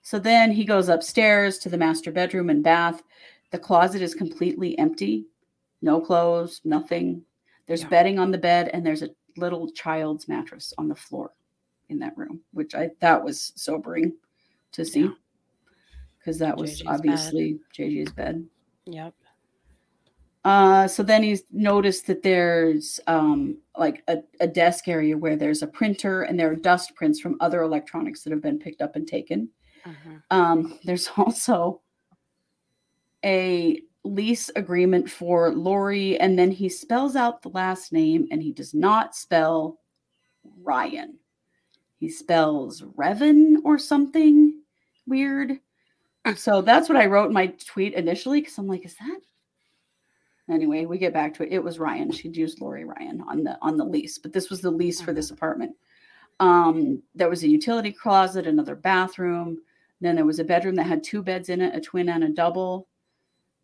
[0.01, 3.03] So then he goes upstairs to the master bedroom and bath.
[3.51, 5.27] The closet is completely empty.
[5.83, 7.23] No clothes, nothing.
[7.67, 7.89] There's Yeah.
[7.89, 11.31] bedding on the bed and there's a little child's mattress on the floor
[11.89, 14.17] in that room, which I that was sobering
[14.71, 15.01] to see.
[15.01, 15.13] Yeah.
[16.17, 16.93] Because that was JJ's bed.
[16.93, 18.47] obviously JJ's bed.
[18.85, 19.13] Yep.
[20.45, 25.61] Uh, so then he's noticed that there's um, like a, a desk area where there's
[25.61, 28.95] a printer and there are dust prints from other electronics that have been picked up
[28.95, 29.49] and taken.
[29.85, 30.21] Mhm.
[30.31, 31.81] Um, there's also
[33.23, 38.51] a lease agreement for Lori, and then he spells out the last name and he
[38.51, 39.79] does not spell
[40.61, 41.17] Ryan.
[41.99, 44.61] He spells Revan or something
[45.07, 45.59] weird.
[46.35, 49.21] So that's what I wrote in my tweet initially because I'm like, is that
[50.49, 51.51] anyway we get back to it.
[51.51, 52.11] It was ryan.
[52.11, 55.13] She'd used lori ryan on the on the lease but this was the lease for
[55.13, 55.75] this apartment.
[56.39, 59.59] Um there was a utility closet another bathroom.
[60.01, 62.29] Then there was a bedroom that had two beds in it a twin and a
[62.29, 62.87] double.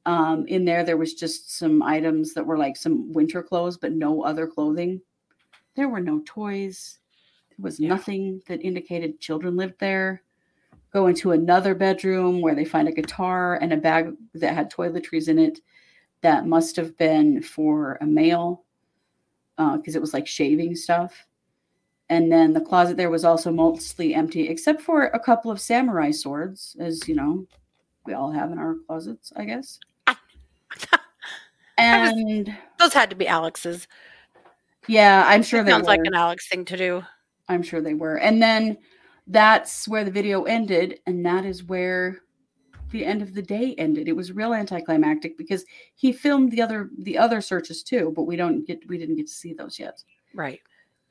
[0.05, 3.91] Um in there there was just some items that were like some winter clothes but
[3.93, 5.01] no other clothing.
[5.75, 6.99] There were no toys.
[7.49, 7.89] There was Yeah.
[7.89, 10.23] nothing that indicated children lived there.
[10.91, 15.27] Go into another bedroom where they find a guitar and a bag that had toiletries
[15.27, 15.59] in it
[16.21, 18.63] that must have been for a male
[19.57, 21.25] because uh, it was like shaving stuff.
[22.09, 26.11] And then the closet there was also mostly empty, except for a couple of samurai
[26.11, 27.45] swords, as you know,
[28.05, 29.79] we all have in our closets, I guess.
[30.07, 30.15] I
[32.01, 33.87] was- And Those had to be Alex's.
[34.87, 37.03] yeah, I'm sure It they sounds like an Alex thing to do.
[37.47, 38.15] I'm sure they were.
[38.17, 38.77] And then
[39.27, 42.19] that's where the video ended, and that is where
[42.91, 44.07] the end of the day ended.
[44.07, 45.65] It was real anticlimactic because
[45.95, 49.27] he filmed the other the other searches too, but we don't get we didn't get
[49.27, 50.03] to see those yet.
[50.33, 50.61] Right.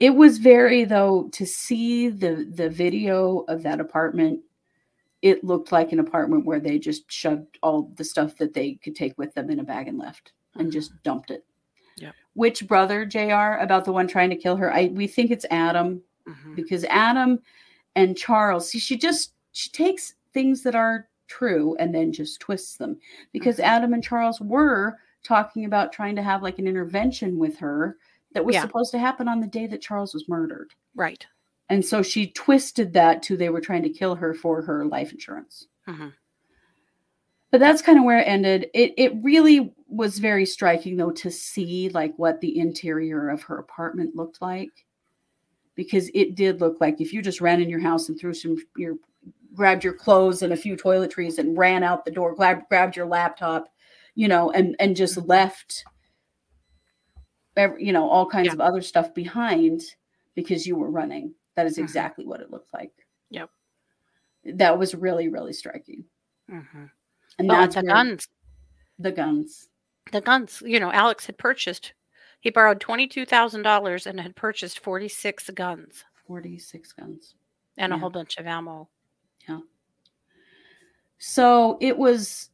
[0.01, 4.41] It was very though to see the the video of that apartment.
[5.23, 8.95] It looked like an apartment where they just shoved all the stuff that they could
[8.95, 11.45] take with them in a bag and left and just dumped it.
[11.97, 12.15] Yep.
[12.35, 14.73] Which brother, JR, about the one trying to kill her?
[14.73, 16.55] I we think it's Adam Mhm.
[16.55, 17.41] because Adam
[17.97, 22.77] and Charles, see, she just she takes things that are true and then just twists
[22.77, 22.99] them.
[23.33, 23.65] Because Mhm.
[23.65, 27.99] Adam and Charles were talking about trying to have like an intervention with her
[28.33, 28.63] that was Yeah.
[28.63, 30.75] supposed to happen on the day that Charles was murdered.
[30.95, 31.27] Right.
[31.69, 35.13] And so she twisted that to they were trying to kill her for her life
[35.13, 35.69] insurance.
[35.87, 36.13] Mhm.
[37.51, 38.71] But that's kind of where it ended.
[38.75, 43.59] It it really was very striking though to see like what the interior of her
[43.59, 44.85] apartment looked like.
[45.75, 48.57] Because it did look like if you just ran in your house and threw some
[48.77, 48.97] your
[49.55, 53.07] grabbed your clothes and a few toiletries and ran out the door, grabbed grabbed your
[53.07, 53.69] laptop,
[54.15, 55.85] you know, and and just left
[57.57, 58.53] ev- you know all kinds Yeah.
[58.55, 59.83] of other stuff behind
[60.35, 61.35] because you were running.
[61.57, 61.83] That is Mhm.
[61.83, 62.93] exactly what it looked like.
[63.31, 63.51] Yep.
[64.45, 66.05] That was really really striking.
[66.51, 66.91] Mhm.
[67.39, 68.29] And that's the guns.
[68.99, 69.69] the guns.
[70.13, 70.63] The guns.
[70.65, 71.93] You know, Alex had purchased.
[72.41, 77.35] He borrowed twenty-two thousand dollars and had purchased forty-six guns 46 guns.
[77.77, 78.89] and a whole bunch of ammo.
[81.19, 82.51] So it was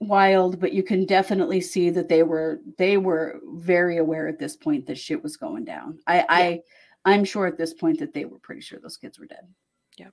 [0.00, 4.56] wild, but you can definitely see that they were they were very aware at this
[4.56, 5.98] point that shit was going down.
[6.06, 6.60] I I
[7.04, 9.46] I'm sure at this point that they were pretty sure those kids were dead.
[9.96, 10.08] Yeah.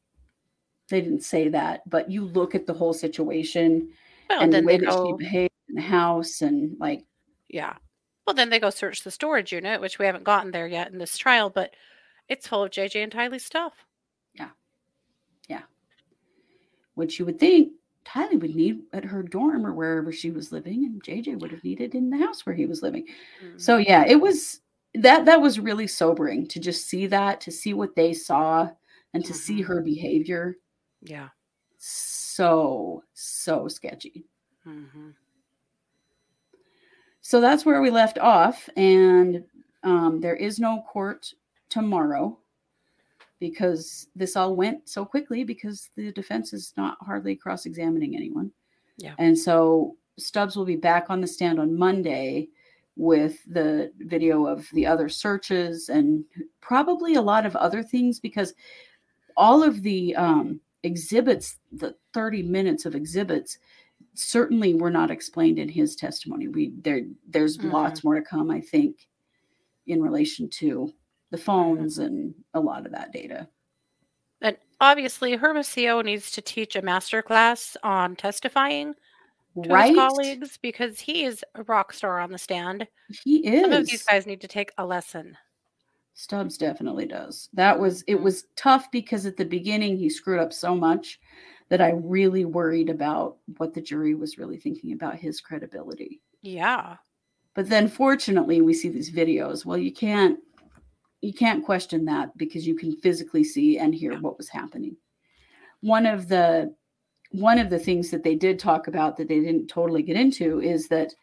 [0.90, 3.90] They didn't say that, but you look at the whole situation
[4.30, 5.08] Well, and the way they that go.
[5.08, 7.06] she behaved in the house and like
[7.48, 7.76] Yeah.
[8.28, 11.00] Well, then they go search the storage unit, which we haven't gotten there yet in
[11.00, 11.74] this trial, but
[12.30, 13.74] it's full of JJ and Tylee's stuff.
[16.96, 17.74] Which you would think
[18.06, 21.64] Tylee would need at her dorm or wherever she was living, and JJ would have
[21.64, 23.06] needed in the house where he was living.
[23.58, 24.62] So yeah, it was
[24.96, 28.70] that that was really sobering to just see that, to see what they saw
[29.14, 29.66] and to see Mhm.
[29.66, 30.58] her behavior.
[31.02, 31.30] yeah.
[31.78, 34.26] So, so sketchy.
[34.64, 35.12] hmm
[37.22, 38.70] So that's where we left off.
[38.76, 39.44] And
[39.84, 41.34] Um, there is no court
[41.70, 42.38] tomorrow
[43.42, 48.52] because this all went so quickly because the defense is not hardly cross examining anyone.
[48.98, 49.16] Yeah.
[49.18, 52.50] And so Stubbs will be back on the stand on Monday
[52.96, 56.24] with the video of the other searches and
[56.62, 58.54] probably a lot of other things because
[59.36, 63.58] all of the um, exhibits, the 30 minutes of exhibits,
[64.14, 66.48] certainly were not explained in his testimony.
[66.48, 67.72] We there there's Mhm.
[67.72, 69.08] lots more to come, I think,
[69.88, 70.94] in relation to
[71.32, 72.06] the phones mm-hmm.
[72.06, 73.48] and a lot of that data.
[74.42, 78.96] And obviously, Hermosillo needs to teach a master class on testifying
[79.64, 79.90] to right?
[79.90, 82.88] his colleagues because he is a rock star on the stand.
[83.24, 83.62] He is.
[83.62, 85.38] Some of these guys need to take a lesson.
[86.14, 87.50] Stubbs definitely does.
[87.54, 91.20] That was it was tough because at the beginning he screwed up so much
[91.70, 96.22] that I really worried about what the jury was really thinking about his credibility.
[96.42, 96.98] Yeah.
[97.54, 99.66] But then fortunately we see these videos.
[99.66, 100.40] Well, you can't
[101.22, 104.98] you can't question that because you can physically see and hear what was happening.
[105.82, 106.74] One of the
[107.32, 110.60] one of the things that they did talk about that they didn't totally get into
[110.60, 111.14] is that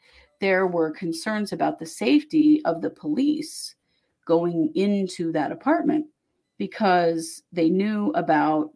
[0.41, 3.75] there were concerns about the safety of the police
[4.27, 6.07] going into that apartment
[6.57, 8.71] because they knew about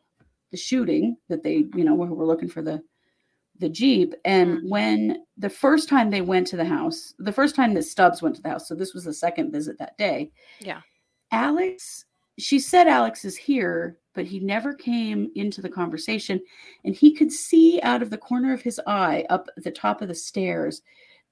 [0.50, 2.82] the shooting that they, you know, were looking for the
[3.58, 4.14] the Jeep.
[4.24, 4.68] And Mhm.
[4.70, 8.34] when the first time they went to the house, the first time that Stubbs went
[8.36, 10.80] to the house, so this was the second visit that day, Yeah.
[11.32, 12.04] Alex,
[12.38, 16.40] she said Alex is here, but he never came into the conversation.
[16.84, 20.02] And he could see out of the corner of his eye up at the top
[20.02, 20.82] of the stairs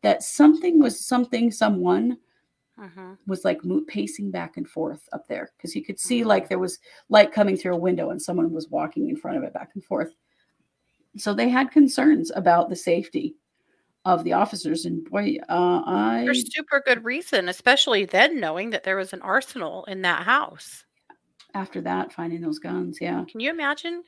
[0.03, 2.19] that something was something, someone
[2.77, 6.27] hmm was like mo- pacing back and forth up there because he could see Mhm.
[6.27, 6.79] like there was
[7.11, 9.85] light coming through a window and someone was walking in front of it back and
[9.85, 10.15] forth.
[11.17, 13.37] So they had concerns about the safety
[14.05, 14.85] of the officers.
[14.87, 19.23] And boy, uh, I For super good reason, especially then knowing that there was an
[19.23, 20.85] arsenal in that house.
[21.55, 23.25] after that finding those guns, yeah.
[23.29, 24.05] Can you imagine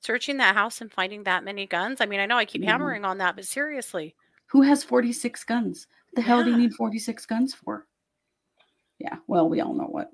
[0.00, 2.00] searching that house and finding that many guns?
[2.00, 2.66] I mean, I know I keep Mhm.
[2.66, 4.14] hammering on that, but seriously.
[4.48, 5.86] Who has 46 guns?
[6.10, 7.86] What the hell do you need 46 guns for?
[8.98, 10.10] Yeah, well, we all know what.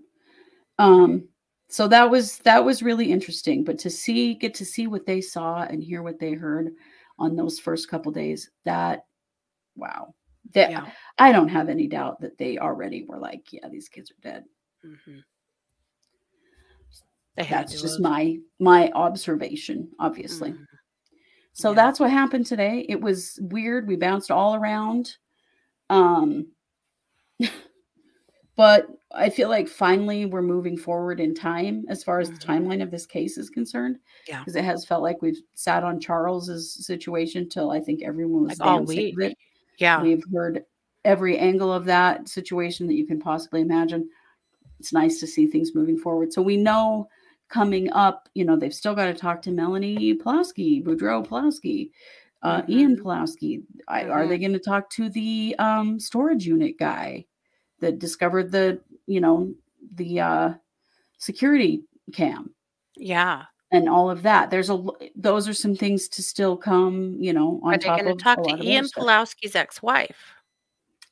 [0.79, 1.29] Um,
[1.69, 3.65] so that was that was really interesting.
[3.65, 6.75] But to see, get to see what they saw and hear what they heard
[7.23, 9.07] on those first couple days, that
[9.77, 10.15] wow.
[10.55, 10.91] That Yeah.
[11.19, 14.45] I don't have any doubt that they already were like, yeah, these kids are dead.
[14.83, 15.21] hmm
[17.37, 18.01] They That's just have.
[18.01, 20.51] my my observation, obviously.
[20.51, 20.67] Mhm.
[21.55, 21.75] So Yeah.
[21.77, 22.85] that's what happened today.
[22.89, 23.87] It was weird.
[23.87, 25.17] We bounced all around.
[25.89, 26.49] Um
[28.57, 32.47] but I feel like finally we're moving forward in time as far as the Mhm.
[32.47, 33.99] timeline of this case is concerned.
[34.29, 34.41] Yeah.
[34.41, 38.59] Because it has felt like we've sat on Charles's situation till I think everyone was
[38.61, 39.15] Like all week.
[39.19, 39.37] it.
[39.79, 40.03] Yeah.
[40.03, 40.65] We've heard
[41.05, 44.09] every angle of that situation that you can possibly imagine.
[44.79, 46.33] It's nice to see things moving forward.
[46.33, 47.09] So we know
[47.49, 51.91] coming up, you know, they've still got to talk to Melanie Pawlowski, Boudreaux Pawlowski,
[52.43, 53.03] uh, Ian Mhm.
[53.03, 53.63] Pawlowski.
[53.89, 57.27] I, Are they going to talk to the um, storage unit guy
[57.83, 59.53] that discovered the, you know,
[59.95, 60.55] the uh,
[61.19, 61.85] security
[62.15, 62.55] cam?
[62.97, 63.43] Yeah.
[63.71, 64.51] And all of that.
[64.51, 64.83] There's a.
[65.17, 67.17] Those are some things to still come.
[67.19, 68.87] You know, on Are they top going of to talk to Ian.
[68.87, 70.17] Pawlowski's ex-wife?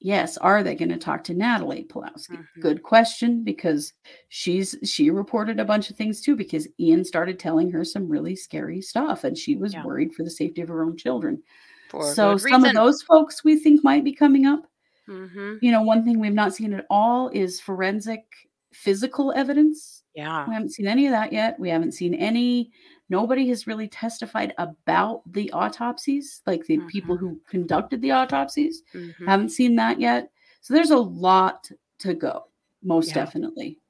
[0.02, 2.36] Yes, are they going to talk to Natalie Pawlowski?
[2.36, 2.46] Mhm.
[2.60, 3.92] Good question because
[4.28, 8.34] she's she reported a bunch of things too because Ian started telling her some really
[8.36, 9.84] scary stuff and she was Yeah.
[9.84, 11.42] worried for the safety of her own children.
[11.90, 14.66] For so some of those folks we think might be coming up.
[15.10, 18.24] Hmm You know, one thing we've not seen at all is forensic
[18.72, 20.04] physical evidence.
[20.14, 20.46] Yeah.
[20.46, 21.58] We haven't seen any of that yet.
[21.58, 22.70] We haven't seen any
[23.08, 27.20] nobody has really testified about the autopsies, like the people Mhm.
[27.20, 28.82] who conducted the autopsies.
[28.94, 29.26] Mhm.
[29.26, 30.30] Haven't seen that yet.
[30.60, 31.68] So there's a lot
[31.98, 32.46] to go,
[32.82, 33.14] most Yeah.
[33.14, 33.80] definitely.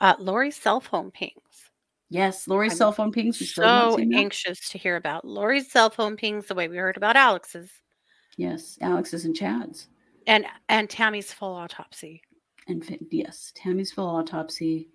[0.00, 1.70] Uh, Lori's cell phone pings.
[2.08, 3.38] Yes, Lori's I'm cell phone pings.
[3.38, 6.66] We still have not So anxious to hear about Lori's cell phone pings the way
[6.66, 7.70] we heard about Alex's
[8.36, 9.88] Yes, Alex's and Chad's.
[10.26, 12.22] And and Tammy's full autopsy.
[12.68, 14.88] And yes, Tammy's full autopsy.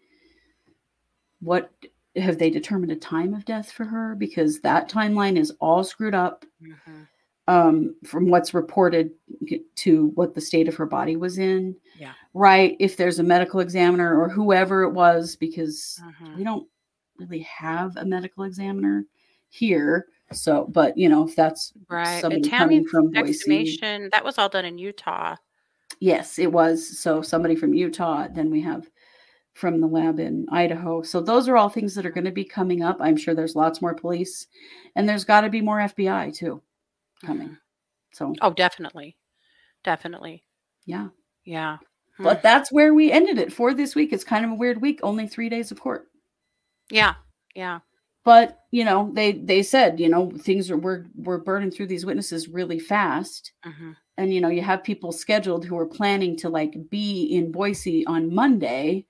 [1.41, 1.71] What
[2.15, 4.15] have they determined a time of death for her?
[4.15, 7.07] Because that timeline is all screwed up Mhm.
[7.47, 9.11] um, from what's reported
[9.75, 11.75] to what the state of her body was in.
[11.99, 12.13] Yeah.
[12.33, 12.75] Right.
[12.79, 16.37] If there's a medical examiner or whoever it was, because Mhm.
[16.37, 16.67] we don't
[17.17, 19.05] really have a medical examiner
[19.49, 20.07] here.
[20.31, 22.19] So, but you know, if that's Right.
[22.21, 25.35] somebody coming from Boise, that was all done in Utah.
[25.99, 26.99] yes, it was.
[26.99, 28.89] So somebody from Utah, then we have
[29.53, 31.01] from the lab in Idaho.
[31.01, 32.97] So those are all things that are going to be coming up.
[32.99, 34.47] I'm sure there's lots more police,
[34.95, 36.61] and there's got to be more FBI too
[37.23, 37.49] coming.
[37.49, 37.57] Mhm.
[38.11, 39.15] So Oh, definitely.
[39.83, 40.43] Definitely.
[40.85, 41.09] yeah,
[41.45, 41.77] Yeah.
[42.17, 44.11] But that's where we ended it for this week.
[44.13, 46.09] It's kind of a weird week, only three days of court.
[46.89, 47.15] Yeah.
[47.53, 47.79] Yeah.
[48.25, 52.05] But you know, they they said, you know, things are we're we're burning through these
[52.05, 53.53] witnesses really fast.
[53.63, 57.51] hmm And you know, you have people scheduled who are planning to like be in
[57.51, 59.05] Boise on Monday,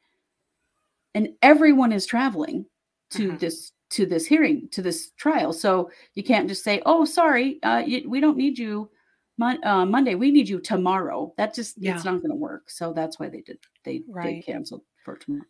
[1.14, 2.66] and everyone is traveling
[3.12, 3.40] to Mhm.
[3.40, 5.54] this to this hearing to this trial.
[5.54, 8.90] So you can't just say, "Oh, sorry, uh, y- we don't need you
[9.38, 10.16] mon- uh, Monday.
[10.16, 11.96] We need you tomorrow." That just Yeah.
[11.96, 12.70] it's not going to work.
[12.70, 14.46] So that's why they did they they Right.
[14.46, 15.46] canceled for tomorrow.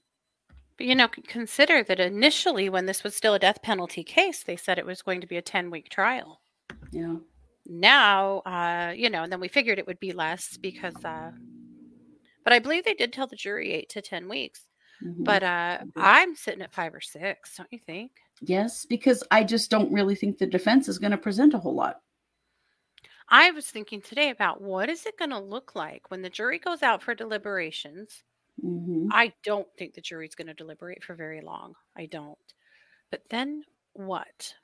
[0.78, 4.58] But you know, consider that initially, when this was still a death penalty case, they
[4.58, 6.42] said it was going to be a 10 week trial.
[6.92, 7.16] Yeah.
[7.66, 11.32] Now, uh, you know, and then we figured it would be less because, uh,
[12.44, 14.68] but I believe they did tell the jury eight to 10 weeks.
[15.04, 15.24] Mhm.
[15.24, 15.80] But uh.
[15.96, 18.12] I'm sitting at five or six, don't you think?
[18.42, 21.74] yes, because I just don't really think the defense is going to present a whole
[21.76, 22.02] lot.
[23.30, 26.60] I was thinking today about what is it going to look like when the jury
[26.60, 28.24] goes out for deliberations.
[28.64, 29.08] Mhm.
[29.12, 31.76] I don't think the jury's going to deliberate for very long.
[31.96, 32.38] I don't.
[33.12, 33.64] But then
[33.94, 34.56] what?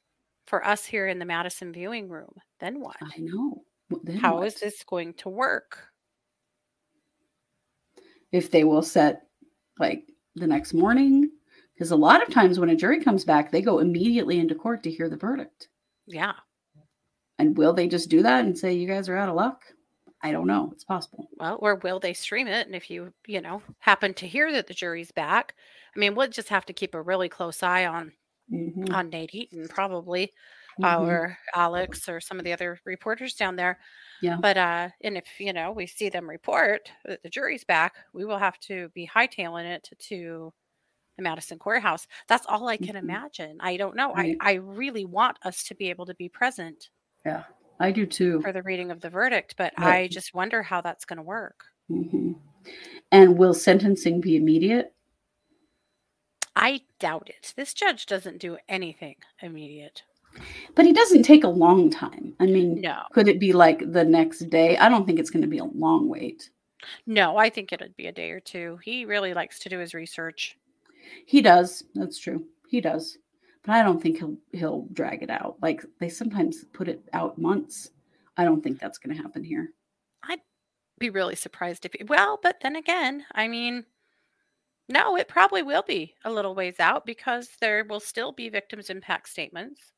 [0.48, 2.98] For us here in the Madison viewing room, then what?
[3.02, 3.64] I know.
[4.04, 4.62] Then How is what?
[4.62, 5.88] this going to work?
[8.32, 9.28] if they will set
[9.78, 11.30] like the next morning
[11.74, 14.82] because a lot of times when a jury comes back they go immediately into court
[14.84, 15.68] to hear the verdict
[16.08, 16.36] Yeah.
[17.40, 19.64] and will they just do that and say you guys are out of luck
[20.24, 22.68] i don't know it's possible Well, or will they stream it?
[22.68, 25.56] And if you, you know, happen to hear that the jury's back,
[25.96, 28.14] I mean, we'll just have to keep a really close eye on
[28.50, 30.34] Mhm, on Nate Eaton, probably,
[30.78, 31.18] mhm.
[31.18, 33.80] or Alex, or some of the other reporters down there.
[34.22, 34.42] Yeah.
[34.42, 38.26] But uh, and if you know we see them report that the jury's back, we
[38.26, 40.54] will have to be hightailing it to,
[41.18, 42.08] the Madison courthouse.
[42.30, 42.98] That's all I can Mhm.
[42.98, 43.58] imagine.
[43.62, 44.14] I don't know.
[44.14, 44.42] Right.
[44.42, 46.92] I I really want us to be able to be present
[47.26, 47.44] yeah
[47.82, 50.04] i do too for the reading of the verdict, but Right.
[50.04, 51.66] I just wonder how that's going to work.
[51.90, 52.36] Mhm.
[53.12, 54.94] and will sentencing be immediate
[56.56, 57.54] I doubt it.
[57.56, 60.04] This judge doesn't do anything immediate.
[60.76, 64.06] but he doesn't take a long time i mean No, could it be like the
[64.06, 66.50] next day i don't think it's going to be a long wait
[67.06, 68.80] no, I think it'd be a day or two.
[68.84, 70.58] He really likes to do his research.
[71.28, 73.18] he does that's true he does
[73.64, 77.38] but i don't think he'll he'll drag it out like they sometimes put it out
[77.38, 77.90] months
[78.38, 79.70] i don't think that's going to happen here
[80.24, 80.40] I'd
[81.00, 83.86] Be really surprised if he, well, but then again, I mean,
[84.88, 88.90] no, it probably will be a little ways out because there will still be victims
[88.90, 89.94] impact statements.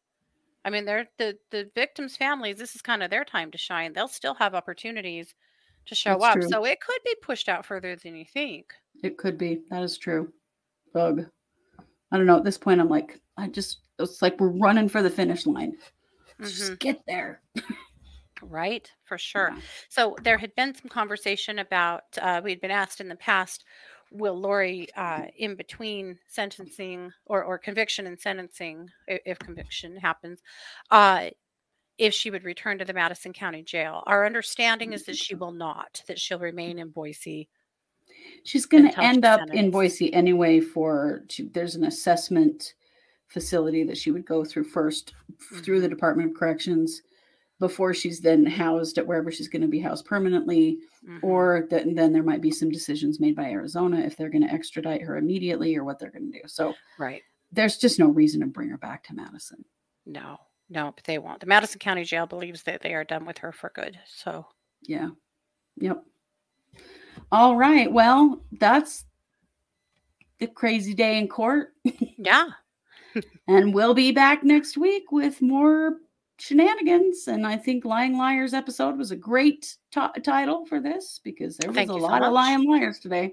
[0.64, 2.58] I mean, they're the the victims' families.
[2.58, 3.92] This is kind of their time to shine.
[3.94, 5.36] They'll still have opportunities
[5.88, 6.48] to show That's up, true.
[6.50, 8.74] so it could be pushed out further than you think.
[9.04, 9.62] It could be.
[9.70, 10.32] That is true.
[10.94, 11.26] Bug.
[12.14, 12.38] I don't know.
[12.38, 15.74] At this point, I'm like, I just, it's like we're running for the finish line.
[16.40, 16.46] Mhm.
[16.46, 17.42] Just get there.
[18.42, 19.50] Right, for sure.
[19.54, 19.62] Yeah.
[19.90, 23.66] So there had been some conversation about uh, we'd been asked in the past,
[24.12, 30.40] will Lori, uh, in between sentencing or, or conviction and sentencing, i- if conviction happens,
[30.92, 31.32] uh,
[31.98, 34.04] if she would return to the Madison County Jail.
[34.06, 37.50] Our understanding is that she will not; that she'll remain in Boise.
[38.44, 39.72] She's going to end up in.
[39.72, 40.60] Boise anyway.
[40.60, 42.74] For she, there's an assessment
[43.28, 45.12] facility that she would go through 1st
[45.64, 47.02] through the Department of Corrections
[47.60, 50.80] before she's then housed at wherever she's going to be housed permanently.
[51.08, 51.24] Mhm.
[51.24, 54.54] Or that, then there might be some decisions made by Arizona if they're going to
[54.54, 56.48] extradite her immediately or what they're going to do.
[56.48, 57.22] So right?
[57.52, 59.64] there's just no reason to bring her back to Madison.
[60.06, 60.40] No,
[60.70, 61.40] no, but they won't.
[61.40, 64.00] The Madison County Jail believes that they are done with her for good.
[64.08, 64.46] So
[64.82, 65.10] Yeah.
[65.78, 66.04] Yep.
[67.34, 67.92] All right.
[67.92, 69.06] Well, that's
[70.38, 71.74] the crazy day in court.
[71.84, 72.46] yeah,
[73.48, 75.98] And we'll be back next week with more
[76.38, 77.28] shenanigans.
[77.28, 81.72] And I think Lying Liars episode was a great ti- title for this because there
[81.72, 83.32] was Thank a you so lot of lying liars today.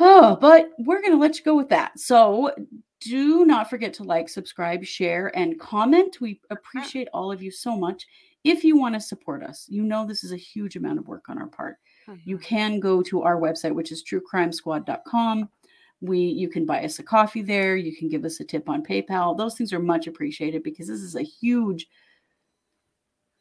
[0.00, 1.96] Oh, but we're going to let you go with that.
[1.96, 2.52] So
[3.00, 6.20] do not forget to like, subscribe, share, and comment.
[6.20, 8.04] We appreciate all of you so much.
[8.42, 11.28] If you want to support us, you know this is a huge amount of work
[11.28, 11.76] on our part.
[12.24, 15.48] You can go to our website, which is truecrimesquad.com.
[16.02, 17.76] We you can buy us a coffee there.
[17.76, 19.36] You can give us a tip on PayPal.
[19.36, 21.86] Those things are much appreciated because this is a huge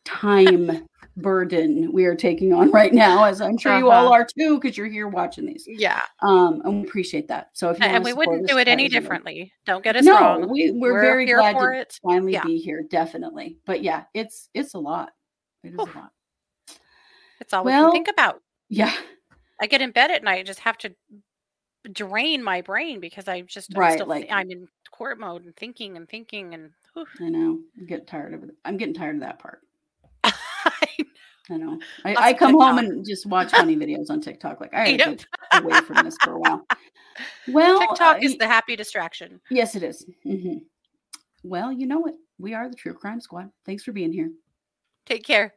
[0.05, 0.87] time
[1.17, 4.13] burden we are taking on right now, as I'm sure you all Uh-huh.
[4.13, 5.65] are too, because you're here watching these.
[5.67, 6.01] yeah.
[6.21, 7.49] Um, and we appreciate that.
[7.53, 9.51] So if and we wouldn't do it any differently.
[9.65, 10.49] Don't get us No, wrong.
[10.49, 11.99] we, we're, We're very here glad for to it.
[12.03, 12.43] finally Yeah.
[12.43, 13.57] be here, definitely.
[13.65, 15.11] But yeah, it's it's a lot.
[15.63, 15.93] It is Oof.
[15.95, 16.11] a lot.
[17.41, 18.41] It's all we can think about.
[18.69, 18.93] Yeah.
[19.61, 20.93] I get in bed at night, I just have to
[21.91, 25.55] drain my brain because I just I'm Right, still like- I'm in court mode and
[25.55, 27.05] thinking and thinking and whew.
[27.21, 27.59] I know.
[27.77, 28.51] I'm getting tired of it.
[28.65, 29.59] I'm getting tired of that part.
[30.23, 30.33] I
[30.99, 31.05] know.
[31.51, 31.79] I know.
[32.05, 34.59] I, I come home and just watch funny videos on TikTok.
[34.59, 34.97] Like I Yep.
[34.97, 35.25] get
[35.63, 36.65] away from this for a while.
[37.47, 39.39] Well, TikTok uh, is the happy distraction.
[39.49, 40.05] yes, it is.
[40.25, 40.63] Mhm.
[41.43, 42.15] Well, you know what?
[42.39, 43.51] We are the True Crime Squad.
[43.65, 44.31] Thanks for being here.
[45.05, 45.53] Take care.